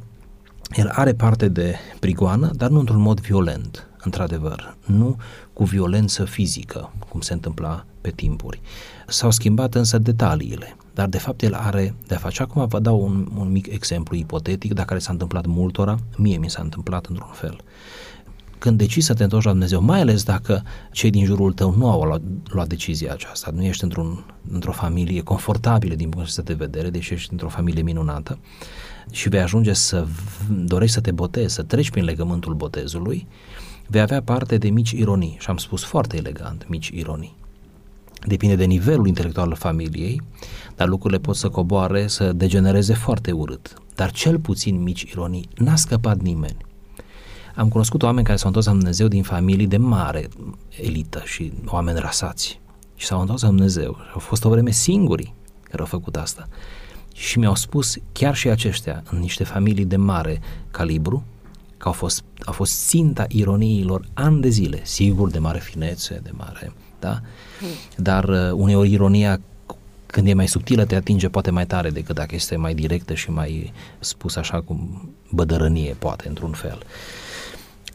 el 0.76 0.88
are 0.88 1.14
parte 1.14 1.48
de 1.48 1.76
prigoană, 2.00 2.52
dar 2.56 2.70
nu 2.70 2.80
într-un 2.80 3.02
mod 3.02 3.20
violent, 3.20 3.88
într-adevăr, 4.04 4.76
nu 4.86 5.18
cu 5.54 5.64
violență 5.64 6.26
fizică, 6.26 6.92
cum 7.10 7.22
se 7.22 7.34
întâmpla 7.34 7.86
pe 8.02 8.10
timpuri. 8.10 8.62
S-au 9.08 9.32
schimbat 9.32 9.76
însă 9.76 9.98
detaliile, 9.98 10.76
dar 10.94 11.08
de 11.08 11.18
fapt 11.18 11.42
el 11.42 11.54
are 11.54 11.96
de 12.08 12.16
a 12.16 12.18
face. 12.18 12.42
Acum 12.42 12.68
vă 12.68 12.80
dau 12.80 13.04
un, 13.04 13.28
un 13.38 13.52
mic 13.52 13.68
exemplu 13.68 14.16
ipotetic, 14.16 14.74
dacă 14.74 14.88
care 14.88 15.00
s-a 15.00 15.12
întâmplat 15.12 15.46
multora, 15.46 15.98
mie 16.18 16.38
mi 16.38 16.50
s-a 16.50 16.62
întâmplat 16.62 17.06
într-un 17.06 17.32
fel 17.32 17.64
când 18.60 18.78
decizi 18.78 19.06
să 19.06 19.14
te 19.14 19.24
întorci 19.24 19.44
la 19.44 19.52
Dumnezeu, 19.52 19.82
mai 19.82 20.00
ales 20.00 20.24
dacă 20.24 20.64
cei 20.92 21.10
din 21.10 21.26
jurul 21.26 21.54
tău 21.54 21.76
nu 21.78 21.90
au 21.90 22.04
luat, 22.04 22.22
luat 22.50 22.68
decizia 22.68 23.12
aceasta, 23.12 23.52
nu 23.56 23.64
ești 23.64 23.84
într-un, 23.84 24.26
într-o 24.52 24.72
familie 24.72 25.22
confortabilă 25.22 25.96
din 25.96 26.10
punctul 26.10 26.44
de 26.44 26.54
vedere, 26.54 26.90
deși 26.90 27.14
ești 27.14 27.32
într-o 27.32 27.50
familie 27.50 27.82
minunată 27.82 28.40
și 29.12 29.30
vei 29.30 29.40
ajunge 29.40 29.74
să 29.74 30.08
dorești 30.50 30.94
să 30.94 31.02
te 31.02 31.12
botezi, 31.12 31.54
să 31.54 31.64
treci 31.64 31.90
prin 31.90 32.04
legământul 32.04 32.54
botezului, 32.54 33.28
vei 33.88 34.02
avea 34.02 34.22
parte 34.22 34.58
de 34.58 34.70
mici 34.70 34.92
ironii 34.92 35.38
și 35.40 35.50
am 35.50 35.58
spus 35.58 35.84
foarte 35.84 36.18
elegant, 36.18 36.66
mici 36.68 36.88
ironii. 36.88 37.38
Depinde 38.26 38.56
de 38.56 38.66
nivelul 38.66 39.08
intelectual 39.08 39.50
al 39.50 39.56
familiei, 39.56 40.22
dar 40.76 40.88
lucrurile 40.88 41.20
pot 41.20 41.36
să 41.36 41.50
coboare, 41.50 42.08
să 42.08 42.34
degenereze 42.34 42.94
foarte 42.94 43.32
urât. 43.32 43.74
Dar 43.96 44.12
cel 44.12 44.40
puțin 44.40 44.82
mici 44.82 45.02
ironii. 45.02 45.50
N-a 45.56 45.76
scăpat 45.76 46.22
nimeni. 46.22 46.68
Am 47.60 47.70
cunoscut 47.70 48.04
oameni 48.04 48.26
care 48.26 48.38
s-au 48.38 48.48
întors 48.48 48.66
la 48.66 48.72
Dumnezeu 48.72 49.08
din 49.08 49.24
familii 49.24 49.68
de 49.68 49.78
mare 49.78 50.30
elită 50.70 51.22
și 51.26 51.52
oameni 51.66 52.00
rasați 52.00 52.60
și 52.96 53.06
s-au 53.06 53.20
întors 53.20 53.42
la 53.42 53.48
Dumnezeu. 53.48 53.98
Au 54.14 54.20
fost 54.20 54.46
o 54.46 54.50
vreme 54.50 54.72
singuri 54.72 55.34
care 55.64 55.80
au 55.82 55.86
făcut 55.86 56.16
asta. 56.16 56.48
Și 57.14 57.40
mi-au 57.40 57.56
spus 57.56 57.98
chiar 58.12 58.36
și 58.36 58.50
aceștia 58.50 59.04
în 59.12 59.20
niște 59.20 59.44
familii 59.44 59.86
de 59.86 59.96
mare 59.96 60.42
calibru 60.72 61.24
că 61.78 61.88
au 61.88 61.94
fost, 61.94 62.24
au 62.46 62.54
fost 62.54 62.88
ținta 62.88 63.26
ironiilor 63.28 64.06
ani 64.14 64.42
de 64.42 64.50
zile, 64.50 64.80
sigur 64.84 65.30
de 65.30 65.40
mare 65.40 65.60
finețe, 65.60 66.20
de 66.24 66.32
mare, 66.38 66.74
da? 67.00 67.22
Dar 67.98 68.24
uh, 68.24 68.52
uneori 68.52 68.92
ironia 68.92 69.42
când 70.12 70.28
e 70.28 70.34
mai 70.34 70.48
subtilă 70.48 70.86
te 70.86 70.96
atinge 70.96 71.30
poate 71.30 71.52
mai 71.52 71.66
tare 71.66 71.90
decât 71.90 72.16
dacă 72.16 72.36
este 72.36 72.56
mai 72.56 72.74
directă 72.74 73.14
și 73.14 73.30
mai 73.30 73.74
spus 74.00 74.36
așa 74.36 74.62
cu 74.62 75.02
bădărănie, 75.30 75.96
poate, 76.00 76.28
într-un 76.28 76.52
fel. 76.52 76.78
Uh, 76.78 77.30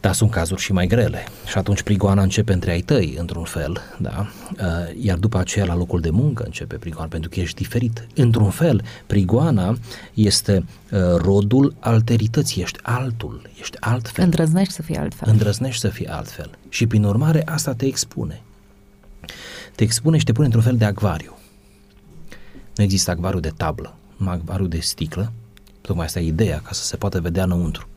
dar 0.05 0.13
sunt 0.13 0.31
cazuri 0.31 0.61
și 0.61 0.71
mai 0.71 0.87
grele 0.87 1.23
și 1.45 1.57
atunci 1.57 1.81
prigoana 1.81 2.21
începe 2.21 2.53
între 2.53 2.71
ai 2.71 2.81
tăi, 2.81 3.15
într-un 3.17 3.43
fel, 3.43 3.81
da? 3.97 4.27
Uh, 4.51 4.65
iar 5.01 5.17
după 5.17 5.37
aceea 5.37 5.65
la 5.65 5.75
locul 5.75 6.01
de 6.01 6.09
muncă 6.09 6.43
începe 6.43 6.75
prigoana, 6.75 7.07
pentru 7.07 7.29
că 7.29 7.39
ești 7.39 7.61
diferit. 7.61 8.07
Într-un 8.15 8.49
fel, 8.49 8.83
prigoana 9.07 9.77
este 10.13 10.65
uh, 10.91 10.99
rodul 11.17 11.75
alterității, 11.79 12.61
ești 12.61 12.79
altul, 12.81 13.49
ești 13.59 13.77
altfel. 13.79 14.23
Îndrăznești 14.23 14.73
să 14.73 14.81
fii 14.81 14.97
altfel. 14.97 15.29
Îndrăznești 15.29 15.79
să 15.79 15.87
fii 15.87 16.07
altfel 16.07 16.49
și 16.69 16.87
prin 16.87 17.03
urmare 17.03 17.43
asta 17.45 17.73
te 17.73 17.85
expune. 17.85 18.41
te 19.75 19.83
expune 19.83 20.17
și 20.17 20.25
te 20.25 20.31
pune 20.31 20.45
într-un 20.45 20.63
fel 20.63 20.77
de 20.77 20.85
acvariu. 20.85 21.37
Nu 22.75 22.83
există 22.83 23.11
acvariu 23.11 23.39
de 23.39 23.53
tablă, 23.57 23.95
numai 24.17 24.33
acvariu 24.33 24.65
de 24.65 24.79
sticlă, 24.79 25.31
tocmai 25.81 26.05
asta 26.05 26.19
e 26.19 26.25
ideea, 26.25 26.59
ca 26.59 26.69
să 26.71 26.83
se 26.83 26.97
poată 26.97 27.21
vedea 27.21 27.43
înăuntru. 27.43 27.87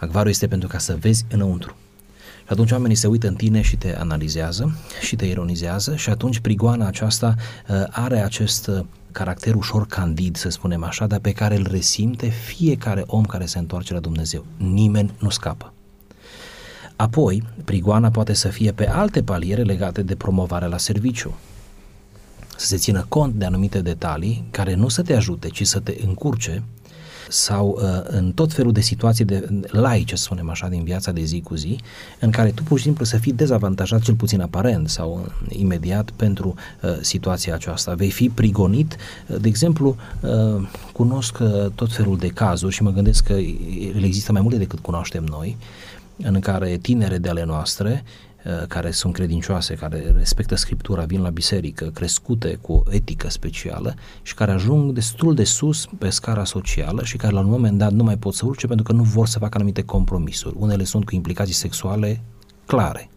Acvariu 0.00 0.30
este 0.30 0.46
pentru 0.46 0.68
ca 0.68 0.78
să 0.78 0.96
vezi 0.96 1.24
înăuntru. 1.30 1.76
Și 2.38 2.54
atunci 2.54 2.70
oamenii 2.70 2.96
se 2.96 3.06
uită 3.06 3.28
în 3.28 3.34
tine 3.34 3.60
și 3.60 3.76
te 3.76 3.96
analizează 3.96 4.78
și 5.00 5.16
te 5.16 5.26
ironizează 5.26 5.96
și 5.96 6.10
atunci 6.10 6.38
prigoana 6.38 6.86
aceasta 6.86 7.34
uh, 7.36 7.82
are 7.90 8.20
acest 8.20 8.66
uh, 8.66 8.84
caracter 9.12 9.54
ușor 9.54 9.86
candid, 9.86 10.36
să 10.36 10.48
spunem 10.48 10.84
așa, 10.84 11.06
dar 11.06 11.18
pe 11.18 11.32
care 11.32 11.56
îl 11.56 11.66
resimte 11.70 12.28
fiecare 12.28 13.04
om 13.06 13.24
care 13.24 13.46
se 13.46 13.58
întoarce 13.58 13.92
la 13.92 14.00
Dumnezeu. 14.00 14.44
Nimeni 14.56 15.14
nu 15.18 15.30
scapă. 15.30 15.72
Apoi, 16.96 17.42
prigoana 17.64 18.10
poate 18.10 18.32
să 18.32 18.48
fie 18.48 18.72
pe 18.72 18.88
alte 18.88 19.22
paliere 19.22 19.62
legate 19.62 20.02
de 20.02 20.14
promovarea 20.14 20.68
la 20.68 20.78
serviciu. 20.78 21.36
Să 22.58 22.66
se 22.66 22.76
țină 22.76 23.04
cont 23.08 23.34
de 23.34 23.44
anumite 23.44 23.80
detalii 23.80 24.44
care 24.50 24.74
nu 24.74 24.88
să 24.88 25.02
te 25.02 25.14
ajute, 25.14 25.48
ci 25.48 25.66
să 25.66 25.78
te 25.78 25.96
încurce 26.06 26.62
sau 27.28 27.78
uh, 27.82 28.00
în 28.04 28.32
tot 28.32 28.52
felul 28.52 28.72
de 28.72 28.80
situații 28.80 29.24
de 29.24 29.48
laice, 29.66 30.16
să 30.16 30.22
spunem 30.22 30.50
așa, 30.50 30.68
din 30.68 30.84
viața 30.84 31.12
de 31.12 31.22
zi 31.22 31.40
cu 31.40 31.54
zi, 31.54 31.78
în 32.20 32.30
care 32.30 32.50
tu 32.50 32.62
pur 32.62 32.78
și 32.78 32.84
simplu 32.84 33.04
să 33.04 33.16
fii 33.16 33.32
dezavantajat, 33.32 34.00
cel 34.00 34.14
puțin 34.14 34.40
aparent 34.40 34.88
sau 34.88 35.20
uh, 35.24 35.56
imediat 35.58 36.10
pentru 36.10 36.54
uh, 36.82 36.90
situația 37.00 37.54
aceasta. 37.54 37.94
Vei 37.94 38.10
fi 38.10 38.28
prigonit, 38.28 38.96
uh, 39.26 39.36
de 39.40 39.48
exemplu, 39.48 39.96
uh, 40.20 40.68
cunosc 40.92 41.38
uh, 41.40 41.70
tot 41.74 41.92
felul 41.92 42.16
de 42.16 42.28
cazuri 42.28 42.74
și 42.74 42.82
mă 42.82 42.90
gândesc 42.90 43.24
că 43.24 43.32
ele 43.32 44.06
există 44.06 44.32
mai 44.32 44.40
multe 44.40 44.58
decât 44.58 44.78
cunoaștem 44.78 45.24
noi, 45.24 45.56
în 46.22 46.40
care 46.40 46.76
tinere 46.76 47.18
de 47.18 47.28
ale 47.28 47.44
noastre 47.44 48.04
Uh, 48.04 48.27
care 48.68 48.90
sunt 48.90 49.12
credincioase, 49.12 49.74
care 49.74 50.14
respectă 50.16 50.54
Scriptura, 50.54 51.04
vin 51.04 51.20
la 51.20 51.30
biserică, 51.30 51.84
crescute 51.84 52.58
cu 52.60 52.72
o 52.72 52.82
etică 52.90 53.30
specială 53.30 53.94
și 54.22 54.34
care 54.34 54.50
ajung 54.50 54.92
destul 54.92 55.34
de 55.34 55.44
sus 55.44 55.88
pe 55.98 56.10
scara 56.10 56.44
socială 56.44 57.04
și 57.04 57.16
care 57.16 57.32
la 57.32 57.40
un 57.40 57.48
moment 57.48 57.78
dat 57.78 57.92
nu 57.92 58.02
mai 58.02 58.16
pot 58.16 58.34
să 58.34 58.46
urce 58.46 58.66
pentru 58.66 58.84
că 58.84 58.92
nu 58.92 59.02
vor 59.02 59.26
să 59.26 59.38
facă 59.38 59.56
anumite 59.56 59.82
compromisuri. 59.82 60.54
Unele 60.58 60.84
sunt 60.84 61.04
cu 61.04 61.14
implicații 61.14 61.54
sexuale 61.54 62.20
clare. 62.66 63.10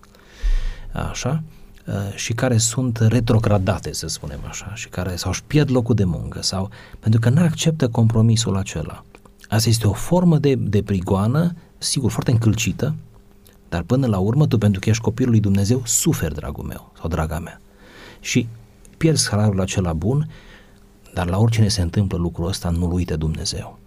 Așa? 1.10 1.44
Uh, 1.88 1.94
și 2.16 2.34
care 2.34 2.58
sunt 2.58 2.98
retrogradate, 2.98 3.94
să 3.94 4.08
spunem 4.08 4.40
așa, 4.48 4.72
și 4.76 4.90
care 4.90 5.16
sau 5.16 5.32
își 5.32 5.44
pierd 5.44 5.72
locul 5.72 5.96
de 5.96 6.04
muncă 6.04 6.42
sau 6.42 6.70
pentru 7.00 7.20
că 7.20 7.30
nu 7.30 7.42
acceptă 7.42 7.90
compromisul 7.90 8.58
acela. 8.58 9.04
Asta 9.50 9.70
este 9.70 9.88
o 9.88 9.94
formă 9.94 10.38
de, 10.38 10.56
de 10.56 10.84
prigoană, 10.84 11.56
sigur, 11.78 12.12
foarte 12.12 12.32
încălcită, 12.32 12.96
dar 13.72 13.84
până 13.84 14.08
la 14.08 14.18
urmă, 14.18 14.48
tu 14.48 14.58
pentru 14.58 14.80
că 14.80 14.90
ești 14.90 15.02
copilul 15.02 15.32
lui 15.32 15.40
Dumnezeu, 15.40 15.82
suferi, 15.86 16.34
dragul 16.34 16.64
meu 16.64 16.92
sau 17.00 17.10
draga 17.10 17.40
mea. 17.40 17.62
Și 18.20 18.48
pierzi 18.98 19.24
salariul 19.24 19.62
acela 19.62 19.94
bun, 19.94 20.30
dar 21.14 21.30
la 21.30 21.38
oricine 21.38 21.68
se 21.68 21.82
întâmplă 21.82 22.18
lucrul 22.18 22.48
ăsta, 22.48 22.70
nu-L 22.70 22.92
uite 22.92 23.16
Dumnezeu. 23.16 23.80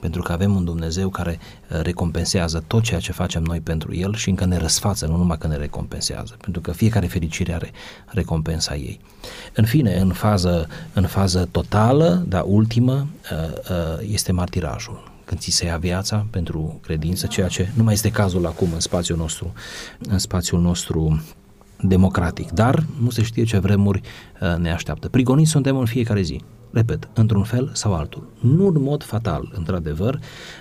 Pentru 0.00 0.22
că 0.22 0.32
avem 0.32 0.54
un 0.54 0.64
Dumnezeu 0.64 1.08
care 1.08 1.38
uh, 1.38 1.80
recompensează 1.82 2.64
tot 2.66 2.82
ceea 2.82 3.00
ce 3.00 3.12
facem 3.12 3.42
noi 3.42 3.60
pentru 3.60 3.94
El 3.94 4.14
și 4.14 4.28
încă 4.28 4.44
ne 4.44 4.56
răsfață, 4.56 5.06
nu 5.06 5.16
numai 5.16 5.38
că 5.38 5.46
ne 5.46 5.56
recompensează, 5.56 6.36
pentru 6.40 6.60
că 6.60 6.72
fiecare 6.72 7.06
fericire 7.06 7.52
are 7.52 7.70
recompensa 8.06 8.76
ei. 8.76 9.00
În 9.54 9.64
fine, 9.64 9.98
în 9.98 10.12
fază, 10.12 10.68
în 10.92 11.06
fază 11.06 11.48
totală, 11.50 12.24
dar 12.28 12.42
ultimă, 12.46 13.06
uh, 13.32 13.52
uh, 13.70 14.08
este 14.10 14.32
martirajul 14.32 15.16
când 15.28 15.40
ți 15.40 15.50
se 15.50 15.64
ia 15.64 15.76
viața 15.76 16.26
pentru 16.30 16.78
credință, 16.82 17.26
ceea 17.26 17.48
ce 17.48 17.68
nu 17.74 17.82
mai 17.82 17.92
este 17.92 18.10
cazul 18.10 18.46
acum 18.46 18.68
în 18.72 18.80
spațiul 18.80 19.18
nostru, 19.18 19.52
în 19.98 20.18
spațiul 20.18 20.60
nostru 20.60 21.22
democratic. 21.80 22.50
Dar 22.50 22.84
nu 23.02 23.10
se 23.10 23.22
știe 23.22 23.44
ce 23.44 23.58
vremuri 23.58 24.00
uh, 24.40 24.56
ne 24.58 24.72
așteaptă. 24.72 25.08
Prigoniți 25.08 25.50
suntem 25.50 25.76
în 25.76 25.86
fiecare 25.86 26.22
zi. 26.22 26.40
Repet, 26.70 27.08
într-un 27.14 27.42
fel 27.42 27.70
sau 27.72 27.94
altul. 27.94 28.28
Nu 28.40 28.66
în 28.66 28.82
mod 28.82 29.02
fatal, 29.02 29.52
într-adevăr, 29.54 30.18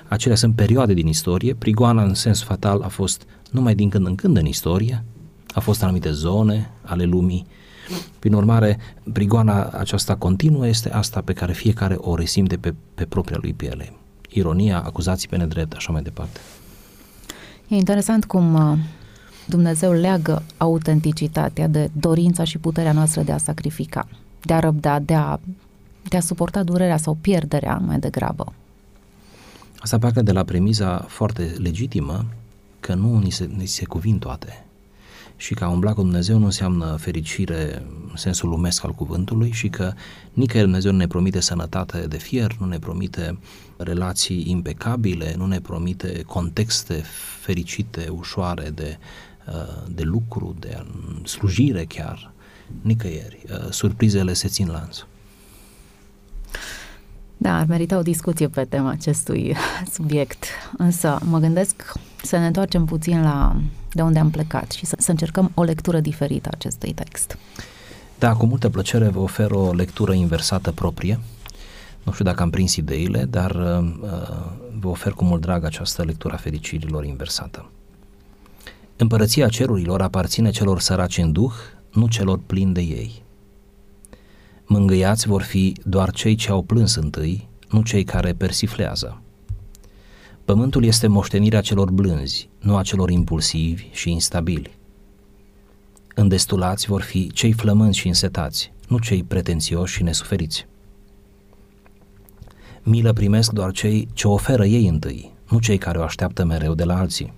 acelea 0.07 0.37
sunt 0.37 0.55
perioade 0.55 0.93
din 0.93 1.07
istorie. 1.07 1.53
Prigoana 1.53 2.03
în 2.03 2.13
sens 2.13 2.43
fatal 2.43 2.81
a 2.81 2.87
fost 2.87 3.23
numai 3.51 3.75
din 3.75 3.89
când 3.89 4.05
în 4.05 4.15
când 4.15 4.37
în 4.37 4.45
istorie, 4.45 5.03
a 5.53 5.59
fost 5.59 5.81
în 5.81 5.87
anumite 5.87 6.11
zone 6.11 6.71
ale 6.81 7.03
lumii, 7.03 7.45
prin 8.19 8.33
urmare, 8.33 8.77
prigoana 9.13 9.65
aceasta 9.65 10.15
continuă 10.15 10.67
este 10.67 10.91
asta 10.91 11.21
pe 11.21 11.33
care 11.33 11.53
fiecare 11.53 11.95
o 11.97 12.15
resimte 12.15 12.57
pe, 12.57 12.73
pe 12.95 13.05
propria 13.05 13.37
lui 13.41 13.53
piele 13.53 13.93
ironia, 14.37 14.81
acuzații 14.85 15.27
pe 15.27 15.37
nedrept, 15.37 15.73
așa 15.73 15.91
mai 15.91 16.01
departe. 16.01 16.39
E 17.67 17.75
interesant 17.75 18.25
cum 18.25 18.53
uh, 18.53 18.77
Dumnezeu 19.45 19.91
leagă 19.91 20.43
autenticitatea 20.57 21.67
de 21.67 21.89
dorința 21.93 22.43
și 22.43 22.57
puterea 22.57 22.91
noastră 22.91 23.21
de 23.21 23.31
a 23.31 23.37
sacrifica, 23.37 24.07
de 24.41 24.53
a 24.53 24.59
răbda, 24.59 24.99
de 24.99 25.13
a, 25.13 25.39
de 26.09 26.17
a 26.17 26.19
suporta 26.19 26.63
durerea 26.63 26.97
sau 26.97 27.17
pierderea 27.21 27.77
mai 27.85 27.99
degrabă. 27.99 28.53
Asta 29.79 29.97
pleacă 29.97 30.21
de 30.21 30.31
la 30.31 30.43
premiza 30.43 31.05
foarte 31.07 31.55
legitimă 31.57 32.25
că 32.79 32.93
nu 32.93 33.19
ni 33.19 33.29
se, 33.29 33.49
ni 33.55 33.65
se 33.65 33.85
cuvin 33.85 34.19
toate 34.19 34.66
și 35.37 35.53
că 35.53 35.63
a 35.63 35.69
umbla 35.69 35.93
cu 35.93 36.01
Dumnezeu 36.01 36.37
nu 36.37 36.45
înseamnă 36.45 36.95
fericire 36.99 37.83
în 38.09 38.15
sensul 38.15 38.49
lumesc 38.49 38.83
al 38.83 38.91
cuvântului 38.91 39.51
și 39.51 39.67
că 39.67 39.93
nicăieri 40.33 40.67
Dumnezeu 40.67 40.91
nu 40.91 40.97
ne 40.97 41.07
promite 41.07 41.39
sănătate 41.39 42.07
de 42.07 42.17
fier, 42.17 42.55
nu 42.59 42.65
ne 42.65 42.79
promite 42.79 43.37
relații 43.77 44.49
impecabile, 44.49 45.33
nu 45.37 45.45
ne 45.45 45.59
promite 45.59 46.23
contexte 46.25 47.03
fericite, 47.41 48.07
ușoare 48.09 48.69
de, 48.69 48.97
uh, 49.47 49.91
de 49.95 50.03
lucru, 50.03 50.55
de 50.59 50.85
slujire 51.23 51.85
chiar, 51.85 52.31
nicăieri. 52.81 53.43
Uh, 53.51 53.71
surprizele 53.71 54.33
se 54.33 54.47
țin 54.47 54.67
lanț. 54.67 54.97
Da, 57.37 57.57
ar 57.57 57.65
merita 57.65 57.97
o 57.97 58.01
discuție 58.01 58.47
pe 58.47 58.63
tema 58.63 58.89
acestui 58.89 59.55
subiect, 59.93 60.45
însă 60.77 61.19
mă 61.23 61.39
gândesc 61.39 61.93
să 62.23 62.37
ne 62.37 62.45
întoarcem 62.45 62.85
puțin 62.85 63.21
la 63.21 63.61
de 63.97 64.03
unde 64.03 64.19
am 64.19 64.29
plecat 64.29 64.71
și 64.71 64.85
să, 64.85 64.95
să 64.99 65.11
încercăm 65.11 65.51
o 65.53 65.63
lectură 65.63 65.99
diferită 65.99 66.47
a 66.51 66.55
acestui 66.55 66.93
text. 66.93 67.37
Da, 68.19 68.33
cu 68.33 68.45
multă 68.45 68.69
plăcere 68.69 69.07
vă 69.07 69.19
ofer 69.19 69.51
o 69.51 69.73
lectură 69.73 70.13
inversată 70.13 70.71
proprie. 70.71 71.19
Nu 72.03 72.11
știu 72.11 72.25
dacă 72.25 72.43
am 72.43 72.49
prins 72.49 72.75
ideile, 72.75 73.23
dar 73.23 73.51
uh, 73.51 73.87
vă 74.79 74.87
ofer 74.87 75.11
cu 75.11 75.23
mult 75.23 75.41
drag 75.41 75.63
această 75.63 76.03
lectură 76.03 76.33
a 76.33 76.37
fericirilor 76.37 77.05
inversată. 77.05 77.69
Împărăția 78.95 79.47
cerurilor 79.47 80.01
aparține 80.01 80.49
celor 80.49 80.79
săraci 80.79 81.17
în 81.17 81.31
duh, 81.31 81.53
nu 81.93 82.07
celor 82.07 82.39
plini 82.45 82.73
de 82.73 82.81
ei. 82.81 83.23
Mângâiați 84.65 85.27
vor 85.27 85.41
fi 85.41 85.75
doar 85.83 86.11
cei 86.11 86.35
ce 86.35 86.51
au 86.51 86.63
plâns 86.63 86.95
întâi, 86.95 87.47
nu 87.69 87.81
cei 87.81 88.03
care 88.03 88.33
persiflează. 88.33 89.21
Pământul 90.47 90.83
este 90.83 91.07
moștenirea 91.07 91.61
celor 91.61 91.91
blânzi, 91.91 92.49
nu 92.59 92.75
a 92.77 92.81
celor 92.81 93.09
impulsivi 93.09 93.87
și 93.91 94.11
instabili. 94.11 94.77
Îndestulați 96.15 96.87
vor 96.87 97.01
fi 97.01 97.31
cei 97.31 97.51
flămânzi 97.51 97.97
și 97.97 98.07
însetați, 98.07 98.71
nu 98.87 98.99
cei 98.99 99.23
pretențioși 99.23 99.93
și 99.93 100.03
nesuferiți. 100.03 100.67
Milă 102.83 103.13
primesc 103.13 103.51
doar 103.51 103.71
cei 103.71 104.07
ce 104.13 104.27
oferă 104.27 104.65
ei 104.65 104.87
întâi, 104.87 105.33
nu 105.49 105.59
cei 105.59 105.77
care 105.77 105.97
o 105.97 106.03
așteaptă 106.03 106.45
mereu 106.45 106.73
de 106.73 106.83
la 106.83 106.97
alții. 106.97 107.33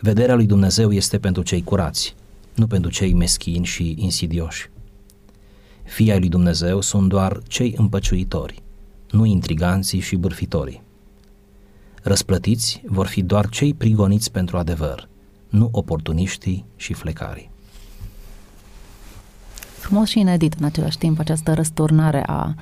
Vederea 0.00 0.34
lui 0.34 0.46
Dumnezeu 0.46 0.92
este 0.92 1.18
pentru 1.18 1.42
cei 1.42 1.62
curați, 1.62 2.14
nu 2.54 2.66
pentru 2.66 2.90
cei 2.90 3.12
meschini 3.12 3.64
și 3.64 3.94
insidioși. 3.98 4.70
Fii 5.82 6.10
ai 6.10 6.18
lui 6.18 6.28
Dumnezeu 6.28 6.80
sunt 6.80 7.08
doar 7.08 7.40
cei 7.46 7.74
împăciuitori, 7.76 8.62
nu 9.10 9.24
intriganții 9.24 10.00
și 10.00 10.16
bârfitorii. 10.16 10.88
Răsplătiți 12.02 12.82
vor 12.86 13.06
fi 13.06 13.22
doar 13.22 13.48
cei 13.48 13.74
prigoniți 13.74 14.32
pentru 14.32 14.56
adevăr, 14.56 15.08
nu 15.48 15.68
oportuniștii 15.72 16.64
și 16.76 16.92
flecarii. 16.92 17.50
Frumos 19.78 20.08
și 20.08 20.18
inedit 20.18 20.54
în 20.58 20.64
același 20.64 20.98
timp 20.98 21.18
această 21.18 21.54
răsturnare 21.54 22.22
a 22.26 22.54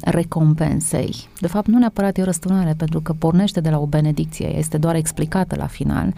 recompensei. 0.00 1.28
De 1.40 1.46
fapt, 1.46 1.66
nu 1.66 1.78
neapărat 1.78 2.18
e 2.18 2.20
o 2.20 2.24
răsturnare, 2.24 2.74
pentru 2.76 3.00
că 3.00 3.12
pornește 3.12 3.60
de 3.60 3.70
la 3.70 3.78
o 3.78 3.86
benedicție, 3.86 4.56
este 4.56 4.78
doar 4.78 4.94
explicată 4.94 5.56
la 5.56 5.66
final. 5.66 6.14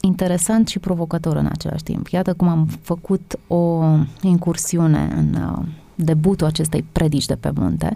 Interesant 0.00 0.68
și 0.68 0.78
provocator 0.78 1.36
în 1.36 1.46
același 1.46 1.82
timp. 1.82 2.06
Iată 2.06 2.34
cum 2.34 2.48
am 2.48 2.66
făcut 2.82 3.38
o 3.46 3.84
incursiune 4.20 5.12
în 5.16 5.34
uh, 5.34 5.64
debutul 5.94 6.46
acestei 6.46 6.84
predici 6.92 7.26
de 7.26 7.34
pe 7.34 7.50
munte. 7.54 7.94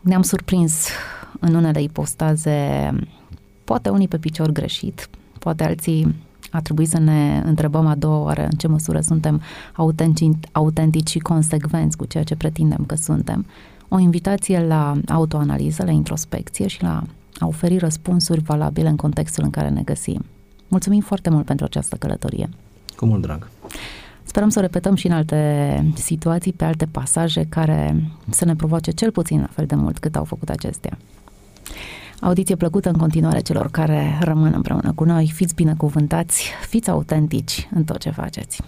Ne-am 0.00 0.22
surprins 0.22 0.88
în 1.40 1.54
unele 1.54 1.82
ipostaze, 1.82 2.90
poate 3.64 3.88
unii 3.88 4.08
pe 4.08 4.18
picior 4.18 4.50
greșit, 4.50 5.08
poate 5.38 5.64
alții 5.64 6.14
a 6.50 6.60
trebuit 6.60 6.88
să 6.88 6.98
ne 6.98 7.42
întrebăm 7.44 7.86
a 7.86 7.94
doua 7.94 8.18
oară 8.18 8.42
în 8.42 8.50
ce 8.50 8.68
măsură 8.68 9.00
suntem 9.00 9.42
autentici, 9.74 10.36
autentici 10.52 11.10
și 11.10 11.18
consecvenți 11.18 11.96
cu 11.96 12.04
ceea 12.04 12.24
ce 12.24 12.36
pretindem 12.36 12.84
că 12.86 12.94
suntem. 12.94 13.46
O 13.88 13.98
invitație 13.98 14.66
la 14.66 14.94
autoanaliză, 15.08 15.84
la 15.84 15.90
introspecție 15.90 16.66
și 16.66 16.82
la 16.82 17.02
a 17.38 17.46
oferi 17.46 17.78
răspunsuri 17.78 18.40
valabile 18.40 18.88
în 18.88 18.96
contextul 18.96 19.44
în 19.44 19.50
care 19.50 19.68
ne 19.68 19.82
găsim. 19.82 20.24
Mulțumim 20.68 21.00
foarte 21.00 21.30
mult 21.30 21.44
pentru 21.44 21.64
această 21.64 21.96
călătorie. 21.96 22.48
Cu 22.96 23.06
mult 23.06 23.22
drag. 23.22 23.48
Sperăm 24.22 24.48
să 24.48 24.58
o 24.58 24.62
repetăm 24.62 24.94
și 24.94 25.06
în 25.06 25.12
alte 25.12 25.92
situații, 25.94 26.52
pe 26.52 26.64
alte 26.64 26.86
pasaje 26.86 27.46
care 27.48 28.10
să 28.30 28.44
ne 28.44 28.56
provoace 28.56 28.90
cel 28.90 29.10
puțin 29.10 29.40
la 29.40 29.48
fel 29.50 29.66
de 29.66 29.74
mult 29.74 29.98
cât 29.98 30.16
au 30.16 30.24
făcut 30.24 30.48
acestea. 30.48 30.98
Audiție 32.20 32.56
plăcută 32.56 32.88
în 32.88 32.96
continuare 32.96 33.40
celor 33.40 33.70
care 33.70 34.18
rămân 34.20 34.52
împreună 34.54 34.92
cu 34.94 35.04
noi. 35.04 35.30
Fiți 35.34 35.54
binecuvântați, 35.54 36.50
fiți 36.68 36.90
autentici 36.90 37.68
în 37.74 37.84
tot 37.84 37.98
ce 37.98 38.10
faceți. 38.10 38.62